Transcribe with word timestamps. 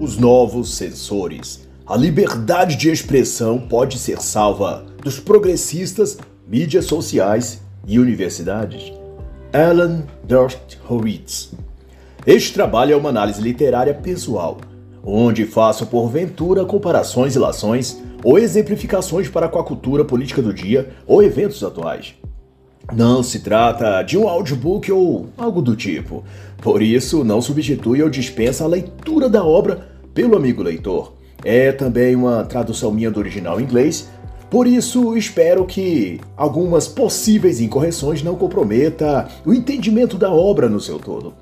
Os 0.00 0.16
novos 0.16 0.76
censores. 0.76 1.68
A 1.86 1.94
liberdade 1.94 2.74
de 2.74 2.88
expressão 2.88 3.58
pode 3.58 3.98
ser 3.98 4.18
salva 4.22 4.86
dos 5.04 5.20
progressistas, 5.20 6.16
mídias 6.48 6.86
sociais 6.86 7.60
e 7.86 7.98
universidades. 7.98 8.94
Alan 9.52 10.04
Dershowitz. 10.24 11.52
Este 12.26 12.54
trabalho 12.54 12.94
é 12.94 12.96
uma 12.96 13.10
análise 13.10 13.42
literária 13.42 13.92
pessoal, 13.92 14.56
onde 15.04 15.44
faço 15.44 15.84
porventura 15.84 16.64
comparações, 16.64 17.36
ilações 17.36 17.98
ou 18.24 18.38
exemplificações 18.38 19.28
para 19.28 19.48
com 19.48 19.58
a 19.58 19.64
cultura 19.64 20.02
política 20.02 20.40
do 20.40 20.54
dia 20.54 20.94
ou 21.06 21.22
eventos 21.22 21.62
atuais. 21.62 22.14
Não 22.90 23.22
se 23.22 23.40
trata 23.40 24.02
de 24.02 24.16
um 24.16 24.26
audiobook 24.26 24.90
ou 24.90 25.28
algo 25.36 25.60
do 25.60 25.76
tipo. 25.76 26.24
Por 26.62 26.82
isso, 26.82 27.22
não 27.22 27.40
substitui 27.40 28.02
ou 28.02 28.10
dispensa 28.10 28.64
a 28.64 28.66
leitura 28.66 29.28
da 29.28 29.44
obra 29.44 29.89
pelo 30.14 30.36
amigo 30.36 30.62
leitor. 30.62 31.14
É 31.44 31.72
também 31.72 32.14
uma 32.14 32.44
tradução 32.44 32.92
minha 32.92 33.10
do 33.10 33.18
original 33.18 33.60
em 33.60 33.64
inglês, 33.64 34.08
por 34.50 34.66
isso 34.66 35.16
espero 35.16 35.64
que 35.64 36.20
algumas 36.36 36.88
possíveis 36.88 37.60
incorreções 37.60 38.20
não 38.20 38.34
comprometa 38.34 39.28
o 39.46 39.54
entendimento 39.54 40.18
da 40.18 40.30
obra 40.30 40.68
no 40.68 40.80
seu 40.80 40.98
todo. 40.98 41.32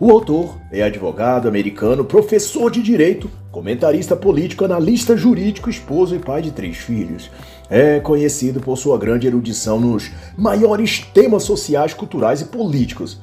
O 0.00 0.10
autor 0.10 0.56
é 0.72 0.82
advogado 0.82 1.46
americano, 1.46 2.04
professor 2.04 2.70
de 2.70 2.82
direito, 2.82 3.30
comentarista 3.52 4.16
político, 4.16 4.64
analista 4.64 5.16
jurídico, 5.16 5.70
esposo 5.70 6.16
e 6.16 6.18
pai 6.18 6.42
de 6.42 6.50
três 6.50 6.78
filhos. 6.78 7.30
É 7.68 8.00
conhecido 8.00 8.60
por 8.60 8.76
sua 8.76 8.98
grande 8.98 9.26
erudição 9.26 9.78
nos 9.78 10.10
maiores 10.36 11.00
temas 11.14 11.44
sociais, 11.44 11.94
culturais 11.94 12.40
e 12.40 12.46
políticos. 12.46 13.20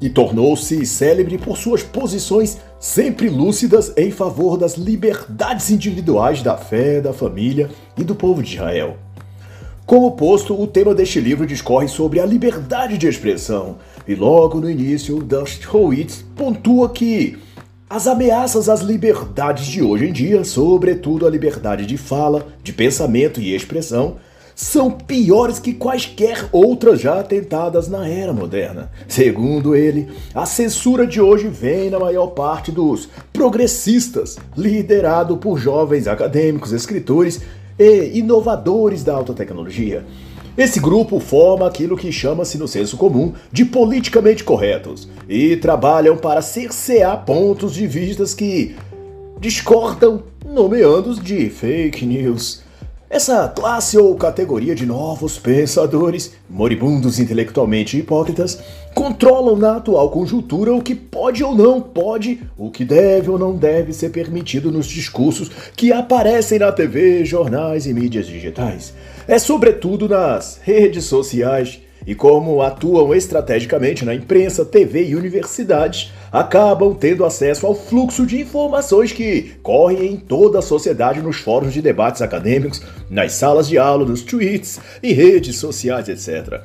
E 0.00 0.08
tornou-se 0.08 0.86
célebre 0.86 1.38
por 1.38 1.56
suas 1.56 1.82
posições 1.82 2.58
sempre 2.78 3.28
lúcidas 3.28 3.92
em 3.96 4.10
favor 4.10 4.56
das 4.56 4.74
liberdades 4.74 5.70
individuais 5.70 6.42
da 6.42 6.56
fé, 6.56 7.00
da 7.00 7.12
família 7.12 7.68
e 7.96 8.04
do 8.04 8.14
povo 8.14 8.42
de 8.42 8.54
Israel. 8.54 8.96
Como 9.84 10.12
posto, 10.12 10.60
o 10.60 10.66
tema 10.66 10.94
deste 10.94 11.18
livro 11.18 11.46
discorre 11.46 11.88
sobre 11.88 12.20
a 12.20 12.26
liberdade 12.26 12.98
de 12.98 13.08
expressão, 13.08 13.78
e 14.06 14.14
logo 14.14 14.60
no 14.60 14.70
início, 14.70 15.22
Dershowitz 15.22 16.24
pontua 16.36 16.90
que 16.90 17.38
as 17.88 18.06
ameaças 18.06 18.68
às 18.68 18.82
liberdades 18.82 19.66
de 19.66 19.82
hoje 19.82 20.06
em 20.06 20.12
dia, 20.12 20.44
sobretudo 20.44 21.26
a 21.26 21.30
liberdade 21.30 21.86
de 21.86 21.96
fala, 21.96 22.46
de 22.62 22.70
pensamento 22.70 23.40
e 23.40 23.54
expressão, 23.54 24.16
são 24.58 24.90
piores 24.90 25.60
que 25.60 25.72
quaisquer 25.72 26.48
outras 26.50 27.00
já 27.00 27.22
tentadas 27.22 27.86
na 27.86 28.08
era 28.08 28.32
moderna. 28.32 28.90
Segundo 29.06 29.76
ele, 29.76 30.08
a 30.34 30.44
censura 30.44 31.06
de 31.06 31.20
hoje 31.20 31.46
vem 31.46 31.88
na 31.88 31.98
maior 32.00 32.26
parte 32.28 32.72
dos 32.72 33.08
progressistas, 33.32 34.36
liderado 34.56 35.36
por 35.36 35.60
jovens 35.60 36.08
acadêmicos, 36.08 36.72
escritores 36.72 37.40
e 37.78 38.18
inovadores 38.18 39.04
da 39.04 39.14
alta 39.14 39.32
tecnologia. 39.32 40.04
Esse 40.56 40.80
grupo 40.80 41.20
forma 41.20 41.64
aquilo 41.64 41.96
que 41.96 42.10
chama-se 42.10 42.58
no 42.58 42.66
senso 42.66 42.96
comum 42.96 43.34
de 43.52 43.64
politicamente 43.64 44.42
corretos 44.42 45.08
e 45.28 45.56
trabalham 45.58 46.16
para 46.16 46.42
cercear 46.42 47.24
pontos 47.24 47.74
de 47.74 47.86
vistas 47.86 48.34
que 48.34 48.74
discordam, 49.38 50.24
nomeando-os 50.44 51.20
de 51.22 51.48
fake 51.48 52.04
news. 52.04 52.66
Essa 53.10 53.48
classe 53.48 53.96
ou 53.96 54.14
categoria 54.16 54.74
de 54.74 54.84
novos 54.84 55.38
pensadores, 55.38 56.34
moribundos 56.46 57.18
intelectualmente 57.18 57.96
hipócritas, 57.96 58.60
controlam 58.94 59.56
na 59.56 59.76
atual 59.76 60.10
conjuntura 60.10 60.74
o 60.74 60.82
que 60.82 60.94
pode 60.94 61.42
ou 61.42 61.54
não 61.54 61.80
pode, 61.80 62.42
o 62.58 62.70
que 62.70 62.84
deve 62.84 63.30
ou 63.30 63.38
não 63.38 63.56
deve 63.56 63.94
ser 63.94 64.10
permitido 64.10 64.70
nos 64.70 64.86
discursos 64.86 65.50
que 65.74 65.90
aparecem 65.90 66.58
na 66.58 66.70
TV, 66.70 67.24
jornais 67.24 67.86
e 67.86 67.94
mídias 67.94 68.26
digitais. 68.26 68.92
É 69.26 69.38
sobretudo 69.38 70.06
nas 70.06 70.60
redes 70.62 71.06
sociais 71.06 71.80
e 72.08 72.14
como 72.14 72.62
atuam 72.62 73.14
estrategicamente 73.14 74.02
na 74.02 74.14
imprensa, 74.14 74.64
TV 74.64 75.08
e 75.08 75.14
universidades, 75.14 76.10
acabam 76.32 76.94
tendo 76.94 77.22
acesso 77.22 77.66
ao 77.66 77.74
fluxo 77.74 78.24
de 78.24 78.40
informações 78.40 79.12
que 79.12 79.52
correm 79.62 80.14
em 80.14 80.16
toda 80.16 80.60
a 80.60 80.62
sociedade 80.62 81.20
nos 81.20 81.36
fóruns 81.36 81.74
de 81.74 81.82
debates 81.82 82.22
acadêmicos, 82.22 82.80
nas 83.10 83.32
salas 83.32 83.68
de 83.68 83.76
aula, 83.76 84.06
nos 84.06 84.22
tweets 84.22 84.80
e 85.02 85.12
redes 85.12 85.56
sociais, 85.58 86.08
etc. 86.08 86.62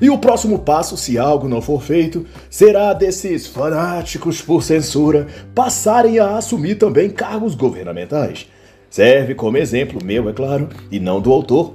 E 0.00 0.08
o 0.08 0.18
próximo 0.18 0.60
passo, 0.60 0.96
se 0.96 1.18
algo 1.18 1.48
não 1.48 1.60
for 1.60 1.82
feito, 1.82 2.24
será 2.48 2.92
desses 2.92 3.44
fanáticos 3.44 4.40
por 4.40 4.62
censura 4.62 5.26
passarem 5.52 6.20
a 6.20 6.36
assumir 6.36 6.76
também 6.76 7.10
cargos 7.10 7.56
governamentais. 7.56 8.46
Serve 8.88 9.34
como 9.34 9.58
exemplo 9.58 9.98
meu, 10.04 10.28
é 10.28 10.32
claro, 10.32 10.68
e 10.92 11.00
não 11.00 11.20
do 11.20 11.32
autor, 11.32 11.74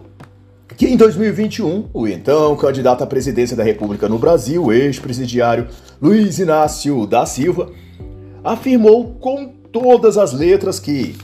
que 0.81 0.87
em 0.87 0.97
2021, 0.97 1.89
o 1.93 2.07
então 2.07 2.55
candidato 2.55 3.03
à 3.03 3.05
presidência 3.05 3.55
da 3.55 3.63
República 3.63 4.09
no 4.09 4.17
Brasil, 4.17 4.73
ex-presidiário 4.73 5.67
Luiz 6.01 6.39
Inácio 6.39 7.05
da 7.05 7.23
Silva, 7.23 7.71
afirmou 8.43 9.13
com 9.19 9.53
todas 9.71 10.17
as 10.17 10.33
letras 10.33 10.79
que, 10.79 11.15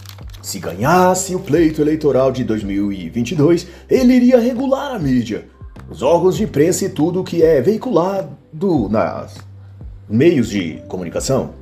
se 0.44 0.60
ganhasse 0.60 1.34
o 1.34 1.40
pleito 1.40 1.82
eleitoral 1.82 2.32
de 2.32 2.44
2022, 2.44 3.66
ele 3.90 4.14
iria 4.14 4.38
regular 4.38 4.94
a 4.94 5.00
mídia, 5.00 5.48
os 5.90 6.04
órgãos 6.04 6.38
de 6.38 6.44
imprensa 6.44 6.86
e 6.86 6.90
tudo 6.90 7.24
que 7.24 7.42
é 7.42 7.60
veiculado 7.60 8.38
nas 8.92 9.38
meios 10.08 10.50
de 10.50 10.84
comunicação. 10.88 11.57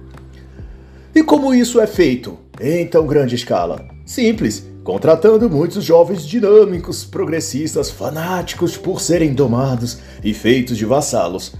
E 1.16 1.24
como 1.24 1.54
isso 1.54 1.80
é 1.80 1.88
feito 1.88 2.38
em 2.60 2.86
tão 2.86 3.08
grande 3.08 3.36
escala? 3.36 3.88
Simples 4.06 4.68
contratando 4.84 5.50
muitos 5.50 5.84
jovens 5.84 6.28
dinâmicos, 6.28 7.06
progressistas, 7.06 7.90
fanáticos 7.90 8.76
por 8.78 9.00
serem 9.00 9.34
domados 9.34 9.98
e 10.24 10.32
feitos 10.34 10.78
de 10.78 10.86
vassalos, 10.86 11.56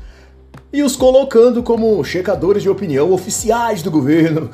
e 0.72 0.84
os 0.84 0.96
colocando 0.96 1.64
como 1.64 2.04
checadores 2.04 2.62
de 2.62 2.70
opinião 2.70 3.12
oficiais 3.12 3.82
do 3.82 3.90
governo, 3.90 4.52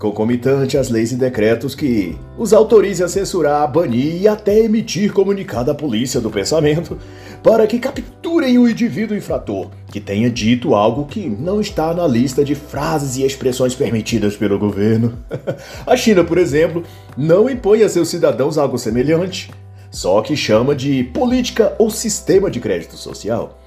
concomitante 0.00 0.78
às 0.78 0.88
leis 0.88 1.12
e 1.12 1.16
decretos 1.16 1.74
que 1.74 2.16
os 2.38 2.54
autorizem 2.54 3.04
a 3.04 3.08
censurar, 3.08 3.70
banir 3.70 4.22
e 4.22 4.26
até 4.26 4.58
emitir 4.58 5.12
comunicado 5.12 5.70
à 5.70 5.74
polícia 5.74 6.22
do 6.22 6.30
pensamento 6.30 6.96
para 7.42 7.66
que 7.66 7.78
capturem 7.78 8.58
o 8.58 8.66
indivíduo 8.66 9.14
infrator 9.14 9.68
que 9.92 10.00
tenha 10.00 10.30
dito 10.30 10.74
algo 10.74 11.04
que 11.04 11.28
não 11.28 11.60
está 11.60 11.92
na 11.92 12.06
lista 12.06 12.42
de 12.42 12.54
frases 12.54 13.18
e 13.18 13.26
expressões 13.26 13.74
permitidas 13.74 14.36
pelo 14.36 14.58
governo. 14.58 15.18
a 15.86 15.94
China, 15.96 16.24
por 16.24 16.38
exemplo, 16.38 16.82
não 17.14 17.50
impõe 17.50 17.82
a 17.82 17.88
seus 17.88 18.08
cidadãos 18.08 18.56
algo 18.56 18.78
semelhante, 18.78 19.50
só 19.90 20.22
que 20.22 20.34
chama 20.34 20.74
de 20.74 21.04
política 21.04 21.74
ou 21.78 21.90
sistema 21.90 22.50
de 22.50 22.58
crédito 22.58 22.96
social. 22.96 23.59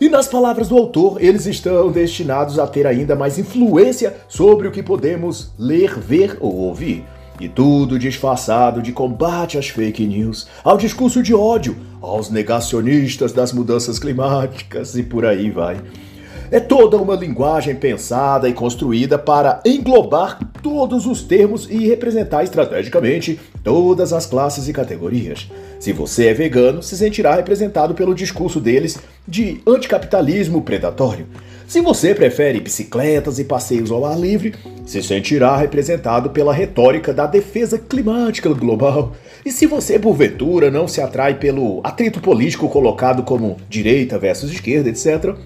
E 0.00 0.08
nas 0.08 0.28
palavras 0.28 0.68
do 0.68 0.76
autor, 0.76 1.22
eles 1.22 1.46
estão 1.46 1.90
destinados 1.90 2.58
a 2.58 2.66
ter 2.66 2.86
ainda 2.86 3.16
mais 3.16 3.38
influência 3.38 4.14
sobre 4.28 4.68
o 4.68 4.70
que 4.70 4.82
podemos 4.82 5.52
ler, 5.58 5.98
ver 5.98 6.36
ou 6.40 6.54
ouvir. 6.54 7.04
E 7.40 7.48
tudo 7.48 7.98
disfarçado 7.98 8.82
de 8.82 8.92
combate 8.92 9.58
às 9.58 9.68
fake 9.68 10.06
news, 10.06 10.46
ao 10.64 10.76
discurso 10.76 11.22
de 11.22 11.34
ódio, 11.34 11.76
aos 12.00 12.30
negacionistas 12.30 13.32
das 13.32 13.52
mudanças 13.52 13.98
climáticas 13.98 14.96
e 14.96 15.02
por 15.02 15.24
aí 15.24 15.50
vai. 15.50 15.76
É 16.50 16.60
toda 16.60 16.96
uma 16.96 17.16
linguagem 17.16 17.74
pensada 17.74 18.48
e 18.48 18.52
construída 18.52 19.18
para 19.18 19.60
englobar 19.64 20.38
todos 20.62 21.04
os 21.06 21.22
termos 21.22 21.68
e 21.68 21.86
representar 21.86 22.44
estrategicamente 22.44 23.40
todas 23.64 24.12
as 24.12 24.26
classes 24.26 24.68
e 24.68 24.72
categorias. 24.72 25.50
Se 25.80 25.92
você 25.92 26.28
é 26.28 26.34
vegano, 26.34 26.82
se 26.82 26.96
sentirá 26.96 27.34
representado 27.34 27.94
pelo 27.94 28.14
discurso 28.14 28.60
deles 28.60 28.98
de 29.26 29.60
anticapitalismo 29.66 30.62
predatório. 30.62 31.26
Se 31.66 31.80
você 31.80 32.14
prefere 32.14 32.60
bicicletas 32.60 33.40
e 33.40 33.44
passeios 33.44 33.90
ao 33.90 34.04
ar 34.04 34.18
livre, 34.18 34.54
se 34.84 35.02
sentirá 35.02 35.56
representado 35.56 36.30
pela 36.30 36.54
retórica 36.54 37.12
da 37.12 37.26
defesa 37.26 37.76
climática 37.76 38.48
global. 38.50 39.16
E 39.44 39.50
se 39.50 39.66
você, 39.66 39.98
porventura, 39.98 40.70
não 40.70 40.86
se 40.86 41.00
atrai 41.00 41.34
pelo 41.34 41.80
atrito 41.82 42.20
político 42.20 42.68
colocado 42.68 43.24
como 43.24 43.56
direita 43.68 44.16
versus 44.16 44.52
esquerda, 44.52 44.88
etc., 44.88 45.36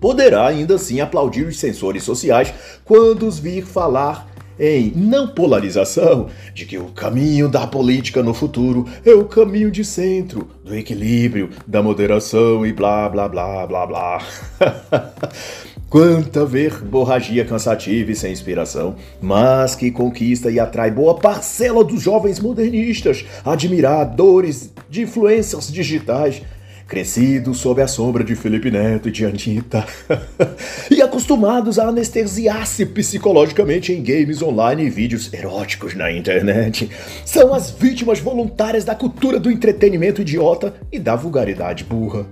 poderá 0.00 0.46
ainda 0.46 0.76
assim 0.76 1.00
aplaudir 1.00 1.46
os 1.46 1.58
censores 1.58 2.02
sociais 2.02 2.52
quando 2.84 3.26
os 3.26 3.38
vir 3.38 3.64
falar 3.64 4.28
em 4.58 4.92
não 4.94 5.28
polarização, 5.28 6.28
de 6.52 6.66
que 6.66 6.76
o 6.76 6.86
caminho 6.86 7.48
da 7.48 7.66
política 7.66 8.22
no 8.22 8.34
futuro 8.34 8.86
é 9.04 9.12
o 9.12 9.24
caminho 9.24 9.70
de 9.70 9.84
centro, 9.84 10.48
do 10.64 10.74
equilíbrio, 10.74 11.50
da 11.66 11.82
moderação 11.82 12.66
e 12.66 12.72
blá 12.72 13.08
blá 13.08 13.28
blá 13.28 13.66
blá 13.66 13.86
blá. 13.86 14.22
Quanta 15.88 16.44
verborragia 16.44 17.46
cansativa 17.46 18.10
e 18.10 18.14
sem 18.14 18.30
inspiração, 18.30 18.96
mas 19.22 19.74
que 19.74 19.90
conquista 19.90 20.50
e 20.50 20.60
atrai 20.60 20.90
boa 20.90 21.14
parcela 21.14 21.82
dos 21.82 22.02
jovens 22.02 22.38
modernistas, 22.40 23.24
admiradores 23.42 24.70
de 24.90 25.02
influências 25.02 25.72
digitais 25.72 26.42
crescidos 26.88 27.58
sob 27.58 27.82
a 27.82 27.86
sombra 27.86 28.24
de 28.24 28.34
Felipe 28.34 28.70
Neto 28.70 29.08
e 29.08 29.12
de 29.12 29.26
Anitta, 29.26 29.86
e 30.90 31.02
acostumados 31.02 31.78
a 31.78 31.88
anestesiar-se 31.88 32.86
psicologicamente 32.86 33.92
em 33.92 34.02
games 34.02 34.40
online 34.40 34.84
e 34.84 34.90
vídeos 34.90 35.30
eróticos 35.32 35.94
na 35.94 36.10
internet, 36.10 36.90
são 37.26 37.52
as 37.52 37.70
vítimas 37.70 38.20
voluntárias 38.20 38.86
da 38.86 38.94
cultura 38.94 39.38
do 39.38 39.50
entretenimento 39.50 40.22
idiota 40.22 40.74
e 40.90 40.98
da 40.98 41.14
vulgaridade 41.14 41.84
burra. 41.84 42.26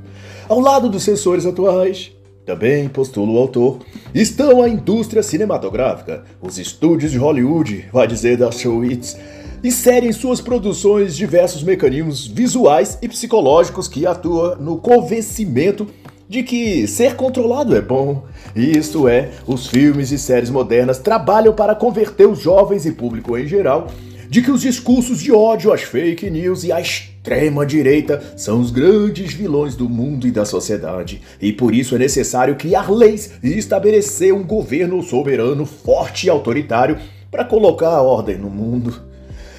Ao 0.48 0.58
lado 0.58 0.88
dos 0.88 1.02
censores 1.02 1.44
atuais, 1.44 2.12
também, 2.46 2.88
postula 2.88 3.32
o 3.32 3.38
autor, 3.38 3.80
estão 4.14 4.62
a 4.62 4.68
indústria 4.68 5.22
cinematográfica, 5.22 6.24
os 6.40 6.58
estúdios 6.58 7.12
de 7.12 7.18
Hollywood, 7.18 7.86
vai 7.92 8.06
dizer 8.06 8.38
da 8.38 8.50
Showitz, 8.50 9.18
insere 9.66 10.06
em 10.06 10.12
suas 10.12 10.40
produções 10.40 11.16
diversos 11.16 11.62
mecanismos 11.62 12.26
visuais 12.26 12.98
e 13.02 13.08
psicológicos 13.08 13.88
que 13.88 14.06
atuam 14.06 14.56
no 14.56 14.78
convencimento 14.78 15.88
de 16.28 16.42
que 16.42 16.86
ser 16.86 17.14
controlado 17.14 17.76
é 17.76 17.80
bom. 17.80 18.24
Isto 18.54 19.08
é, 19.08 19.30
os 19.46 19.66
filmes 19.66 20.10
e 20.12 20.18
séries 20.18 20.50
modernas 20.50 20.98
trabalham 20.98 21.52
para 21.52 21.74
converter 21.74 22.28
os 22.28 22.40
jovens 22.40 22.86
e 22.86 22.92
público 22.92 23.36
em 23.36 23.46
geral 23.46 23.88
de 24.28 24.42
que 24.42 24.50
os 24.50 24.60
discursos 24.60 25.20
de 25.20 25.32
ódio, 25.32 25.72
as 25.72 25.82
fake 25.82 26.28
news 26.28 26.64
e 26.64 26.72
a 26.72 26.80
extrema 26.80 27.64
direita 27.64 28.34
são 28.36 28.60
os 28.60 28.70
grandes 28.70 29.32
vilões 29.32 29.76
do 29.76 29.88
mundo 29.88 30.26
e 30.26 30.32
da 30.32 30.44
sociedade, 30.44 31.22
e 31.40 31.52
por 31.52 31.72
isso 31.72 31.94
é 31.94 31.98
necessário 31.98 32.56
criar 32.56 32.90
leis 32.90 33.34
e 33.42 33.56
estabelecer 33.56 34.34
um 34.34 34.42
governo 34.42 35.00
soberano, 35.02 35.64
forte 35.64 36.26
e 36.26 36.30
autoritário 36.30 36.98
para 37.30 37.44
colocar 37.44 37.90
a 37.90 38.02
ordem 38.02 38.36
no 38.36 38.50
mundo. 38.50 39.05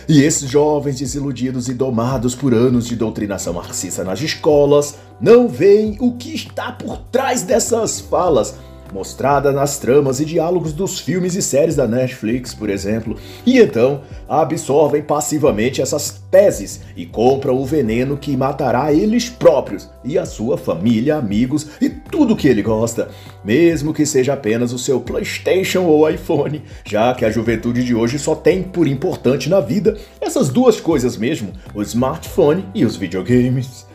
E 0.09 0.21
esses 0.21 0.49
jovens 0.49 0.99
desiludidos 0.99 1.67
e 1.67 1.73
domados 1.73 2.33
por 2.33 2.53
anos 2.53 2.87
de 2.87 2.95
doutrinação 2.95 3.53
marxista 3.53 4.05
nas 4.05 4.21
escolas 4.21 4.95
não 5.19 5.49
veem 5.49 5.97
o 5.99 6.13
que 6.13 6.33
está 6.33 6.71
por 6.71 6.97
trás 7.11 7.43
dessas 7.43 7.99
falas 7.99 8.55
mostrada 8.93 9.51
nas 9.51 9.77
tramas 9.77 10.19
e 10.19 10.25
diálogos 10.25 10.73
dos 10.73 10.99
filmes 10.99 11.35
e 11.35 11.41
séries 11.41 11.75
da 11.75 11.87
Netflix, 11.87 12.53
por 12.53 12.69
exemplo, 12.69 13.17
e 13.45 13.59
então 13.59 14.01
absorvem 14.27 15.01
passivamente 15.01 15.81
essas 15.81 16.21
teses 16.31 16.81
e 16.95 17.05
compram 17.05 17.57
o 17.57 17.65
veneno 17.65 18.17
que 18.17 18.35
matará 18.35 18.93
eles 18.93 19.29
próprios 19.29 19.89
e 20.03 20.17
a 20.17 20.25
sua 20.25 20.57
família, 20.57 21.17
amigos 21.17 21.67
e 21.81 21.89
tudo 22.11 22.35
que 22.35 22.47
ele 22.47 22.61
gosta, 22.61 23.09
mesmo 23.43 23.93
que 23.93 24.05
seja 24.05 24.33
apenas 24.33 24.73
o 24.73 24.79
seu 24.79 24.99
PlayStation 24.99 25.83
ou 25.83 26.09
iPhone, 26.09 26.63
já 26.85 27.13
que 27.13 27.25
a 27.25 27.31
juventude 27.31 27.83
de 27.83 27.93
hoje 27.93 28.17
só 28.17 28.35
tem 28.35 28.63
por 28.63 28.87
importante 28.87 29.49
na 29.49 29.59
vida 29.59 29.97
essas 30.19 30.49
duas 30.49 30.79
coisas 30.79 31.17
mesmo, 31.17 31.51
o 31.73 31.81
smartphone 31.81 32.65
e 32.73 32.85
os 32.85 32.95
videogames. 32.95 33.85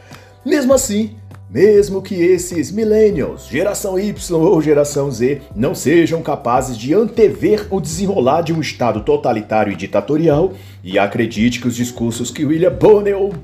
Mesmo 0.44 0.74
assim, 0.74 1.16
mesmo 1.52 2.00
que 2.00 2.14
esses 2.14 2.72
millennials, 2.72 3.46
geração 3.46 3.98
Y 3.98 4.14
ou 4.32 4.62
geração 4.62 5.10
Z, 5.10 5.42
não 5.54 5.74
sejam 5.74 6.22
capazes 6.22 6.78
de 6.78 6.94
antever 6.94 7.66
o 7.70 7.78
desenrolar 7.78 8.40
de 8.40 8.54
um 8.54 8.60
Estado 8.60 9.02
totalitário 9.02 9.70
e 9.70 9.76
ditatorial, 9.76 10.54
e 10.82 10.98
acredite 10.98 11.60
que 11.60 11.68
os 11.68 11.76
discursos 11.76 12.30
que 12.30 12.46
William 12.46 12.72
Bonner 12.72 13.18
ou 13.18 13.34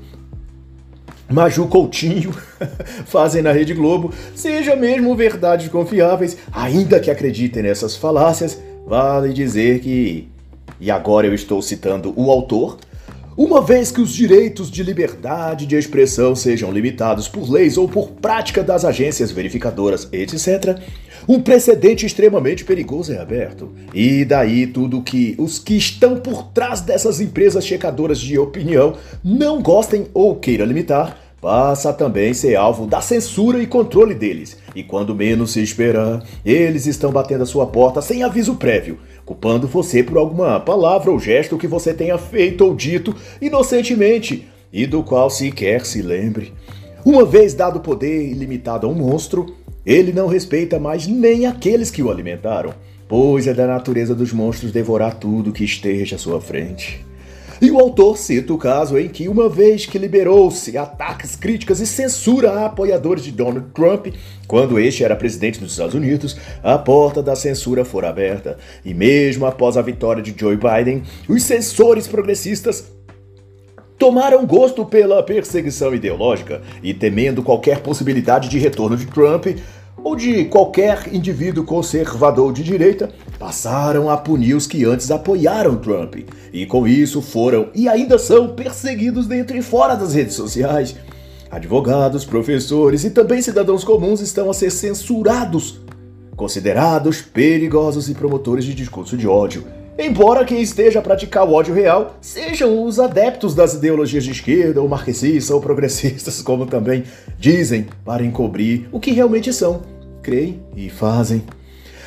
Maju 1.29 1.67
Coutinho 1.67 2.33
fazem 3.05 3.41
na 3.41 3.51
Rede 3.51 3.73
Globo 3.73 4.11
sejam 4.35 4.75
mesmo 4.75 5.15
verdades 5.15 5.67
confiáveis, 5.67 6.37
ainda 6.51 6.99
que 6.99 7.11
acreditem 7.11 7.63
nessas 7.63 7.95
falácias, 7.95 8.59
vale 8.85 9.31
dizer 9.31 9.79
que. 9.79 10.27
E 10.81 10.89
agora 10.89 11.27
eu 11.27 11.33
estou 11.33 11.61
citando 11.61 12.13
o 12.15 12.31
autor, 12.31 12.77
uma 13.37 13.61
vez 13.61 13.91
que 13.91 14.01
os 14.01 14.13
direitos 14.13 14.69
de 14.69 14.83
liberdade 14.83 15.65
de 15.65 15.75
expressão 15.75 16.35
sejam 16.35 16.71
limitados 16.71 17.27
por 17.27 17.49
leis 17.49 17.77
ou 17.77 17.87
por 17.87 18.09
prática 18.09 18.61
das 18.61 18.83
agências 18.83 19.31
verificadoras, 19.31 20.07
etc., 20.11 20.79
um 21.27 21.41
precedente 21.41 22.05
extremamente 22.05 22.65
perigoso 22.65 23.13
é 23.13 23.19
aberto. 23.19 23.71
E 23.93 24.25
daí 24.25 24.65
tudo 24.65 25.01
que 25.01 25.35
os 25.37 25.59
que 25.59 25.75
estão 25.75 26.17
por 26.17 26.47
trás 26.47 26.81
dessas 26.81 27.21
empresas 27.21 27.65
checadoras 27.65 28.19
de 28.19 28.37
opinião 28.37 28.95
não 29.23 29.61
gostem 29.61 30.07
ou 30.13 30.35
queiram 30.35 30.65
limitar, 30.65 31.28
passa 31.41 31.89
a 31.89 31.93
também 31.93 32.33
ser 32.33 32.55
alvo 32.55 32.85
da 32.85 33.01
censura 33.01 33.61
e 33.61 33.67
controle 33.67 34.13
deles. 34.13 34.57
E 34.75 34.83
quando 34.83 35.15
menos 35.15 35.51
se 35.51 35.61
esperar, 35.61 36.23
eles 36.45 36.85
estão 36.85 37.11
batendo 37.11 37.43
a 37.43 37.47
sua 37.47 37.65
porta 37.67 38.01
sem 38.01 38.23
aviso 38.23 38.55
prévio, 38.55 38.99
culpando 39.25 39.67
você 39.67 40.03
por 40.03 40.17
alguma 40.17 40.59
palavra 40.59 41.11
ou 41.11 41.19
gesto 41.19 41.57
que 41.57 41.67
você 41.67 41.93
tenha 41.93 42.17
feito 42.17 42.65
ou 42.65 42.75
dito 42.75 43.15
inocentemente 43.41 44.47
e 44.71 44.85
do 44.85 45.03
qual 45.03 45.29
sequer 45.29 45.85
se 45.85 46.01
lembre. 46.01 46.53
Uma 47.05 47.25
vez 47.25 47.53
dado 47.53 47.79
poder 47.79 48.29
ilimitado 48.29 48.85
a 48.85 48.89
um 48.89 48.93
monstro, 48.93 49.55
ele 49.85 50.11
não 50.11 50.27
respeita 50.27 50.79
mais 50.79 51.07
nem 51.07 51.45
aqueles 51.45 51.89
que 51.89 52.03
o 52.03 52.11
alimentaram, 52.11 52.73
pois 53.07 53.47
é 53.47 53.53
da 53.53 53.65
natureza 53.65 54.13
dos 54.13 54.33
monstros 54.33 54.71
devorar 54.71 55.15
tudo 55.15 55.53
que 55.53 55.63
esteja 55.63 56.17
à 56.17 56.19
sua 56.19 56.41
frente. 56.41 57.08
E 57.61 57.69
o 57.69 57.77
autor 57.77 58.17
cita 58.17 58.53
o 58.53 58.57
caso 58.57 58.97
em 58.97 59.09
que, 59.09 59.27
uma 59.27 59.49
vez 59.49 59.85
que 59.85 59.97
liberou-se 59.97 60.77
ataques, 60.77 61.35
críticas 61.35 61.81
e 61.81 61.85
censura 61.85 62.51
a 62.51 62.65
apoiadores 62.67 63.21
de 63.21 63.33
Donald 63.33 63.67
Trump, 63.73 64.07
quando 64.47 64.79
este 64.79 65.03
era 65.03 65.13
presidente 65.13 65.59
dos 65.59 65.71
Estados 65.71 65.93
Unidos, 65.93 66.37
a 66.63 66.77
porta 66.77 67.21
da 67.21 67.35
censura 67.35 67.83
fora 67.83 68.07
aberta. 68.07 68.57
E 68.85 68.93
mesmo 68.93 69.45
após 69.45 69.75
a 69.75 69.81
vitória 69.81 70.23
de 70.23 70.33
Joe 70.37 70.55
Biden, 70.57 71.03
os 71.27 71.43
censores 71.43 72.07
progressistas 72.07 72.93
tomaram 73.97 74.45
gosto 74.45 74.85
pela 74.85 75.21
perseguição 75.21 75.93
ideológica 75.93 76.61
e, 76.81 76.93
temendo 76.93 77.43
qualquer 77.43 77.81
possibilidade 77.81 78.47
de 78.47 78.57
retorno 78.57 78.95
de 78.95 79.05
Trump, 79.05 79.47
ou 80.01 80.15
de 80.15 80.45
qualquer 80.45 81.13
indivíduo 81.13 81.65
conservador 81.65 82.53
de 82.53 82.63
direita, 82.63 83.09
passaram 83.39 84.09
a 84.09 84.17
punir 84.17 84.53
os 84.53 84.67
que 84.67 84.83
antes 84.83 85.09
apoiaram 85.09 85.77
Trump, 85.77 86.15
e 86.51 86.65
com 86.65 86.85
isso 86.85 87.21
foram 87.21 87.69
e 87.73 87.87
ainda 87.87 88.19
são 88.19 88.49
perseguidos 88.49 89.25
dentro 89.25 89.55
e 89.55 89.61
fora 89.61 89.95
das 89.95 90.13
redes 90.13 90.35
sociais. 90.35 90.95
Advogados, 91.49 92.25
professores 92.25 93.05
e 93.05 93.09
também 93.09 93.41
cidadãos 93.41 93.83
comuns 93.83 94.19
estão 94.19 94.51
a 94.51 94.53
ser 94.53 94.69
censurados, 94.69 95.79
considerados 96.35 97.21
perigosos 97.21 98.09
e 98.09 98.13
promotores 98.13 98.65
de 98.65 98.75
discurso 98.75 99.17
de 99.17 99.25
ódio. 99.25 99.63
Embora 99.97 100.45
quem 100.45 100.61
esteja 100.61 100.99
a 100.99 101.01
praticar 101.01 101.45
o 101.45 101.53
ódio 101.53 101.73
real 101.73 102.17
sejam 102.21 102.85
os 102.85 102.99
adeptos 102.99 103.55
das 103.55 103.73
ideologias 103.73 104.23
de 104.23 104.31
esquerda, 104.31 104.81
ou 104.81 104.87
marxistas, 104.87 105.49
ou 105.49 105.59
progressistas, 105.59 106.39
como 106.43 106.65
também 106.65 107.03
dizem, 107.37 107.87
para 108.05 108.23
encobrir 108.23 108.87
o 108.91 108.99
que 108.99 109.11
realmente 109.11 109.51
são, 109.51 109.81
creem 110.21 110.61
e 110.75 110.89
fazem. 110.89 111.43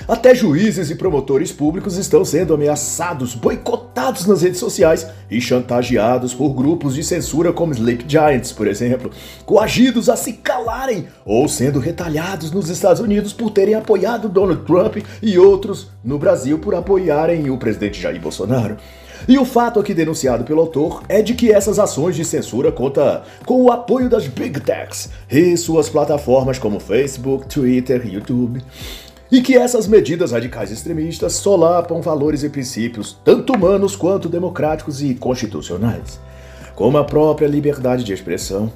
Até 0.09 0.35
juízes 0.35 0.91
e 0.91 0.97
promotores 0.97 1.53
públicos 1.53 1.97
estão 1.97 2.25
sendo 2.25 2.55
ameaçados, 2.55 3.35
boicotados 3.35 4.27
nas 4.27 4.43
redes 4.43 4.59
sociais 4.59 5.07
e 5.31 5.41
chantageados 5.41 6.35
por 6.35 6.53
grupos 6.55 6.95
de 6.95 7.05
censura 7.05 7.53
como 7.53 7.73
Sleep 7.73 8.05
Giants, 8.09 8.53
por 8.53 8.67
exemplo, 8.67 9.11
coagidos 9.47 10.09
a 10.09 10.17
se 10.17 10.35
calarem 10.35 11.07
ou 11.25 11.49
sendo 11.49 11.79
retalhados 11.79 12.51
nos 12.51 12.69
Estados 12.69 13.01
Unidos 13.01 13.33
por 13.33 13.51
terem 13.51 13.75
apoiado 13.75 14.29
Donald 14.29 14.65
Trump 14.65 14.97
e 15.23 15.39
outros 15.39 15.89
no 16.03 16.19
Brasil 16.19 16.59
por 16.59 16.75
apoiarem 16.75 17.49
o 17.51 17.57
presidente 17.57 18.01
Jair 18.01 18.21
Bolsonaro. 18.21 18.77
E 19.29 19.39
o 19.39 19.45
fato 19.45 19.79
aqui 19.79 19.95
denunciado 19.95 20.43
pelo 20.43 20.61
autor 20.61 21.05
é 21.09 21.23
de 21.23 21.35
que 21.35 21.53
essas 21.53 21.79
ações 21.79 22.17
de 22.17 22.25
censura 22.25 22.73
contam 22.73 23.23
com 23.47 23.63
o 23.63 23.71
apoio 23.71 24.09
das 24.09 24.27
Big 24.27 24.59
Techs 24.59 25.11
e 25.31 25.57
suas 25.57 25.89
plataformas 25.89 26.59
como 26.59 26.81
Facebook, 26.81 27.47
Twitter, 27.47 28.05
YouTube 28.05 28.61
e 29.33 29.41
que 29.41 29.57
essas 29.57 29.87
medidas 29.87 30.31
radicais 30.31 30.71
extremistas 30.71 31.33
solapam 31.33 32.03
valores 32.03 32.43
e 32.43 32.51
princípios, 32.51 33.19
tanto 33.25 33.55
humanos 33.55 33.97
quanto 33.97 34.29
democráticos 34.29 35.03
e 35.03 35.15
constitucionais, 35.15 36.21
como 36.75 36.99
a 36.99 37.05
própria 37.05 37.47
liberdade 37.47 38.05
de 38.05 38.13
expressão. 38.13 38.71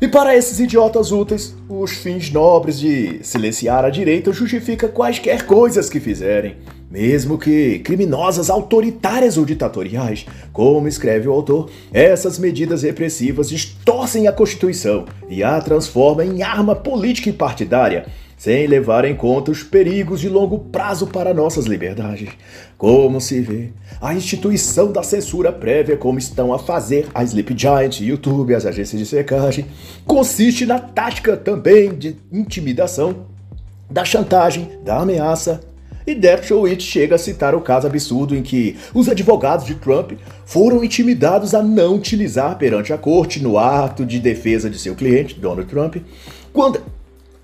E 0.00 0.08
para 0.08 0.36
esses 0.36 0.58
idiotas 0.58 1.12
úteis, 1.12 1.54
os 1.68 1.92
fins 1.92 2.32
nobres 2.32 2.78
de 2.80 3.20
silenciar 3.22 3.84
a 3.84 3.90
direita 3.90 4.32
justifica 4.32 4.88
quaisquer 4.88 5.46
coisas 5.46 5.88
que 5.88 6.00
fizerem, 6.00 6.56
mesmo 6.90 7.38
que 7.38 7.78
criminosas, 7.78 8.50
autoritárias 8.50 9.36
ou 9.36 9.44
ditatoriais. 9.44 10.26
Como 10.52 10.88
escreve 10.88 11.28
o 11.28 11.32
autor, 11.32 11.70
essas 11.92 12.36
medidas 12.36 12.82
repressivas 12.82 13.48
distorcem 13.48 14.26
a 14.26 14.32
Constituição 14.32 15.04
e 15.28 15.44
a 15.44 15.60
transformam 15.60 16.26
em 16.26 16.42
arma 16.42 16.74
política 16.74 17.30
e 17.30 17.32
partidária 17.32 18.06
sem 18.38 18.66
levar 18.66 19.04
em 19.04 19.16
conta 19.16 19.50
os 19.50 19.62
perigos 19.62 20.20
de 20.20 20.28
longo 20.28 20.58
prazo 20.58 21.08
para 21.08 21.34
nossas 21.34 21.66
liberdades. 21.66 22.30
Como 22.78 23.20
se 23.20 23.40
vê, 23.40 23.72
a 24.00 24.14
instituição 24.14 24.92
da 24.92 25.02
censura 25.02 25.52
prévia, 25.52 25.96
como 25.96 26.18
estão 26.18 26.54
a 26.54 26.58
fazer 26.58 27.08
a 27.12 27.24
Sleep 27.24 27.52
Giant, 27.58 28.00
YouTube, 28.00 28.54
as 28.54 28.64
agências 28.64 29.00
de 29.00 29.06
secagem, 29.06 29.66
consiste 30.06 30.64
na 30.64 30.78
tática 30.78 31.36
também 31.36 31.94
de 31.94 32.16
intimidação, 32.32 33.26
da 33.90 34.04
chantagem, 34.04 34.70
da 34.84 34.98
ameaça 35.00 35.60
e 36.08 36.14
Dershowitz 36.14 36.84
chega 36.84 37.16
a 37.16 37.18
citar 37.18 37.54
o 37.54 37.60
caso 37.60 37.86
absurdo 37.86 38.34
em 38.34 38.42
que 38.42 38.78
os 38.94 39.10
advogados 39.10 39.66
de 39.66 39.74
Trump 39.74 40.12
foram 40.46 40.82
intimidados 40.82 41.54
a 41.54 41.62
não 41.62 41.96
utilizar 41.96 42.56
perante 42.56 42.94
a 42.94 42.96
corte 42.96 43.42
no 43.42 43.58
ato 43.58 44.06
de 44.06 44.18
defesa 44.18 44.70
de 44.70 44.78
seu 44.78 44.94
cliente, 44.94 45.38
Donald 45.38 45.68
Trump, 45.68 45.96
quando 46.50 46.80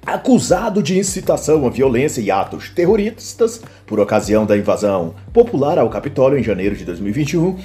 acusado 0.06 0.82
de 0.82 0.98
incitação 0.98 1.66
à 1.66 1.70
violência 1.70 2.20
e 2.20 2.30
atos 2.30 2.68
terroristas 2.68 3.60
por 3.86 3.98
ocasião 4.00 4.44
da 4.44 4.56
invasão 4.56 5.14
popular 5.32 5.78
ao 5.78 5.88
Capitólio 5.88 6.38
em 6.38 6.42
janeiro 6.42 6.76
de 6.76 6.84
2021, 6.84 7.58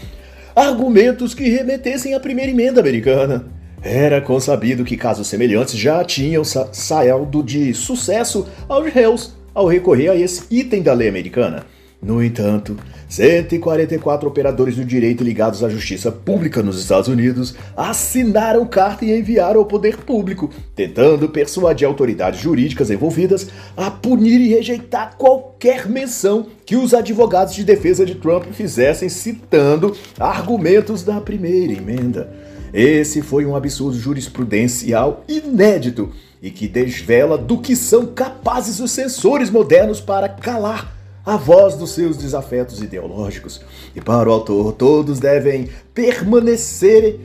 argumentos 0.55 1.33
que 1.33 1.49
remetessem 1.49 2.13
à 2.13 2.19
primeira 2.19 2.51
emenda 2.51 2.79
americana. 2.79 3.45
Era 3.81 4.19
consabido 4.19 4.83
que 4.83 4.97
casos 4.97 5.27
semelhantes 5.27 5.75
já 5.75 6.03
tinham 6.03 6.43
sa 6.43 6.67
saído 6.73 7.41
de 7.41 7.73
sucesso 7.73 8.47
aos 8.67 8.91
réus 8.91 9.33
ao 9.53 9.67
recorrer 9.67 10.09
a 10.09 10.15
esse 10.15 10.43
item 10.51 10.81
da 10.81 10.93
lei 10.93 11.07
americana. 11.07 11.65
No 12.01 12.23
entanto, 12.23 12.77
144 13.09 14.25
operadores 14.25 14.77
do 14.77 14.85
direito 14.85 15.21
ligados 15.21 15.65
à 15.65 15.69
justiça 15.69 16.09
pública 16.09 16.63
nos 16.63 16.79
Estados 16.79 17.09
Unidos 17.09 17.55
assinaram 17.75 18.65
carta 18.65 19.03
e 19.03 19.19
enviaram 19.19 19.59
ao 19.59 19.65
poder 19.65 19.97
público, 19.97 20.49
tentando 20.73 21.27
persuadir 21.27 21.85
autoridades 21.85 22.39
jurídicas 22.39 22.89
envolvidas 22.89 23.49
a 23.75 23.91
punir 23.91 24.39
e 24.39 24.47
rejeitar 24.47 25.17
qualquer 25.17 25.89
menção 25.89 26.47
que 26.65 26.77
os 26.77 26.93
advogados 26.93 27.53
de 27.53 27.65
defesa 27.65 28.05
de 28.05 28.15
Trump 28.15 28.45
fizessem 28.53 29.09
citando 29.09 29.93
argumentos 30.17 31.03
da 31.03 31.19
primeira 31.19 31.73
emenda. 31.73 32.31
Esse 32.73 33.21
foi 33.21 33.45
um 33.45 33.57
absurdo 33.57 33.99
jurisprudencial 33.99 35.25
inédito 35.27 36.11
e 36.41 36.49
que 36.49 36.65
desvela 36.65 37.37
do 37.37 37.57
que 37.57 37.75
são 37.75 38.05
capazes 38.05 38.79
os 38.79 38.91
censores 38.91 39.49
modernos 39.49 39.99
para 39.99 40.29
calar 40.29 40.98
a 41.25 41.37
voz 41.37 41.75
dos 41.75 41.91
seus 41.91 42.17
desafetos 42.17 42.81
ideológicos. 42.81 43.61
E 43.95 44.01
para 44.01 44.29
o 44.29 44.33
autor, 44.33 44.73
todos 44.73 45.19
devem 45.19 45.69
permanecer 45.93 47.19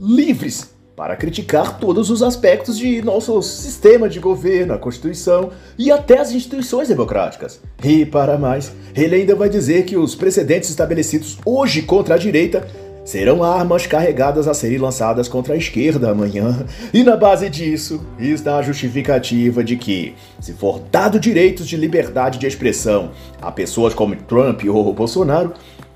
livres 0.00 0.70
para 1.00 1.16
criticar 1.16 1.78
todos 1.78 2.10
os 2.10 2.22
aspectos 2.22 2.76
de 2.76 3.00
nosso 3.00 3.40
sistema 3.40 4.06
de 4.06 4.20
governo, 4.20 4.74
a 4.74 4.78
Constituição 4.78 5.50
e 5.78 5.90
até 5.90 6.18
as 6.18 6.30
instituições 6.30 6.88
democráticas. 6.88 7.58
E 7.82 8.04
para 8.04 8.36
mais, 8.36 8.70
ele 8.94 9.16
ainda 9.16 9.34
vai 9.34 9.48
dizer 9.48 9.86
que 9.86 9.96
os 9.96 10.14
precedentes 10.14 10.68
estabelecidos 10.68 11.38
hoje 11.42 11.80
contra 11.80 12.16
a 12.16 12.18
direita 12.18 12.68
serão 13.04 13.42
armas 13.42 13.86
carregadas 13.86 14.46
a 14.46 14.54
serem 14.54 14.78
lançadas 14.78 15.28
contra 15.28 15.54
a 15.54 15.56
esquerda 15.56 16.10
amanhã. 16.10 16.66
E 16.92 17.02
na 17.02 17.16
base 17.16 17.48
disso 17.48 18.04
está 18.18 18.56
a 18.56 18.62
justificativa 18.62 19.64
de 19.64 19.76
que, 19.76 20.14
se 20.40 20.52
for 20.52 20.80
dado 20.90 21.18
direitos 21.18 21.66
de 21.66 21.76
liberdade 21.76 22.38
de 22.38 22.46
expressão 22.46 23.10
a 23.40 23.50
pessoas 23.50 23.94
como 23.94 24.16
Trump 24.16 24.62
ou 24.68 24.92
Bolsonaro, 24.92 25.52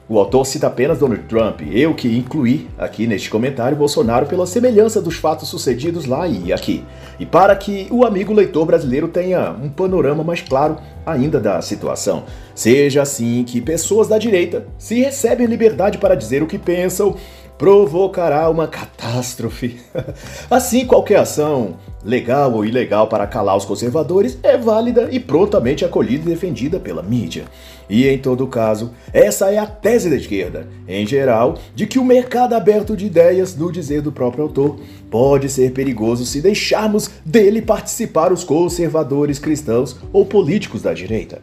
o 0.09 0.19
autor 0.19 0.45
cita 0.45 0.67
apenas 0.67 0.99
Donald 0.99 1.23
Trump, 1.25 1.63
eu 1.73 1.95
que 1.95 2.09
incluí 2.17 2.69
aqui 2.79 3.07
neste 3.07 3.31
comentário 3.31 3.77
Bolsonaro 3.77 4.27
pela 4.27 4.47
semelhança 4.47 5.01
dos 5.01 5.17
fatos 5.17 5.49
sucedidos 5.49 6.05
lá 6.05 6.29
e 6.29 6.53
aqui, 6.53 6.85
e 7.19 7.25
para 7.25 7.57
que 7.57 7.87
o 7.91 8.05
amigo 8.05 8.33
leitor 8.33 8.67
brasileiro 8.67 9.09
tenha 9.09 9.51
um 9.53 9.71
panorama 9.71 10.23
mais 10.23 10.43
claro 10.43 10.77
ainda 11.07 11.41
da 11.41 11.63
situação. 11.63 12.25
Seja 12.55 13.03
assim 13.03 13.45
que 13.45 13.61
pessoas 13.61 14.07
da 14.07 14.19
direita, 14.19 14.67
se 14.77 15.01
recebem 15.01 15.47
liberdade 15.47 15.97
para 15.97 16.15
dizer 16.15 16.43
o 16.43 16.47
que 16.47 16.59
pensam, 16.59 17.17
provocará 17.57 18.51
uma 18.51 18.67
catástrofe. 18.67 19.81
assim, 20.51 20.87
qualquer 20.87 21.21
ação, 21.21 21.77
legal 22.05 22.53
ou 22.53 22.65
ilegal, 22.65 23.07
para 23.07 23.27
calar 23.27 23.57
os 23.57 23.65
conservadores 23.65 24.39
é 24.43 24.59
válida 24.59 25.09
e 25.11 25.21
prontamente 25.21 25.85
acolhida 25.85 26.25
e 26.25 26.35
defendida 26.35 26.79
pela 26.79 27.03
mídia. 27.03 27.45
E 27.89 28.09
em 28.09 28.19
todo 28.19 28.47
caso, 28.47 28.93
essa 29.13 29.51
é 29.51 29.59
a 29.59 29.67
tese 29.67 30.09
da 30.09 30.17
esquerda, 30.17 30.69
em 30.89 31.07
geral, 31.07 31.59
de 31.75 31.87
que 31.87 31.99
o 31.99 32.05
mercado 32.05 32.55
aberto 32.55 32.97
de 32.97 33.07
ideias, 33.07 33.55
no 33.55 33.71
dizer 33.71 34.01
do 34.01 34.11
próprio 34.11 34.45
autor, 34.45 34.79
pode 35.11 35.49
ser 35.49 35.73
perigoso 35.73 36.25
se 36.25 36.41
deixarmos 36.41 37.11
dele 37.25 37.61
participar 37.61 38.33
os 38.33 38.43
conservadores 38.43 39.39
cristãos 39.39 39.97
ou 40.13 40.25
políticos 40.25 40.83
da 40.83 40.95
direita. 40.95 41.43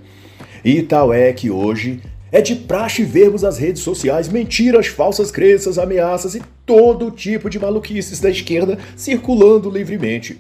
E 0.63 0.81
tal 0.81 1.13
é 1.13 1.31
que 1.31 1.50
hoje 1.50 2.01
é 2.31 2.41
de 2.41 2.55
praxe 2.55 3.03
vermos 3.03 3.43
as 3.43 3.57
redes 3.57 3.81
sociais 3.81 4.29
mentiras, 4.29 4.88
falsas 4.88 5.31
crenças, 5.31 5.77
ameaças 5.77 6.33
e 6.33 6.41
todo 6.65 7.12
tipo 7.12 7.50
de 7.50 7.60
maluquices 7.60 8.19
da 8.19 8.29
esquerda 8.29 8.77
circulando 8.95 9.69
livremente. 9.69 10.39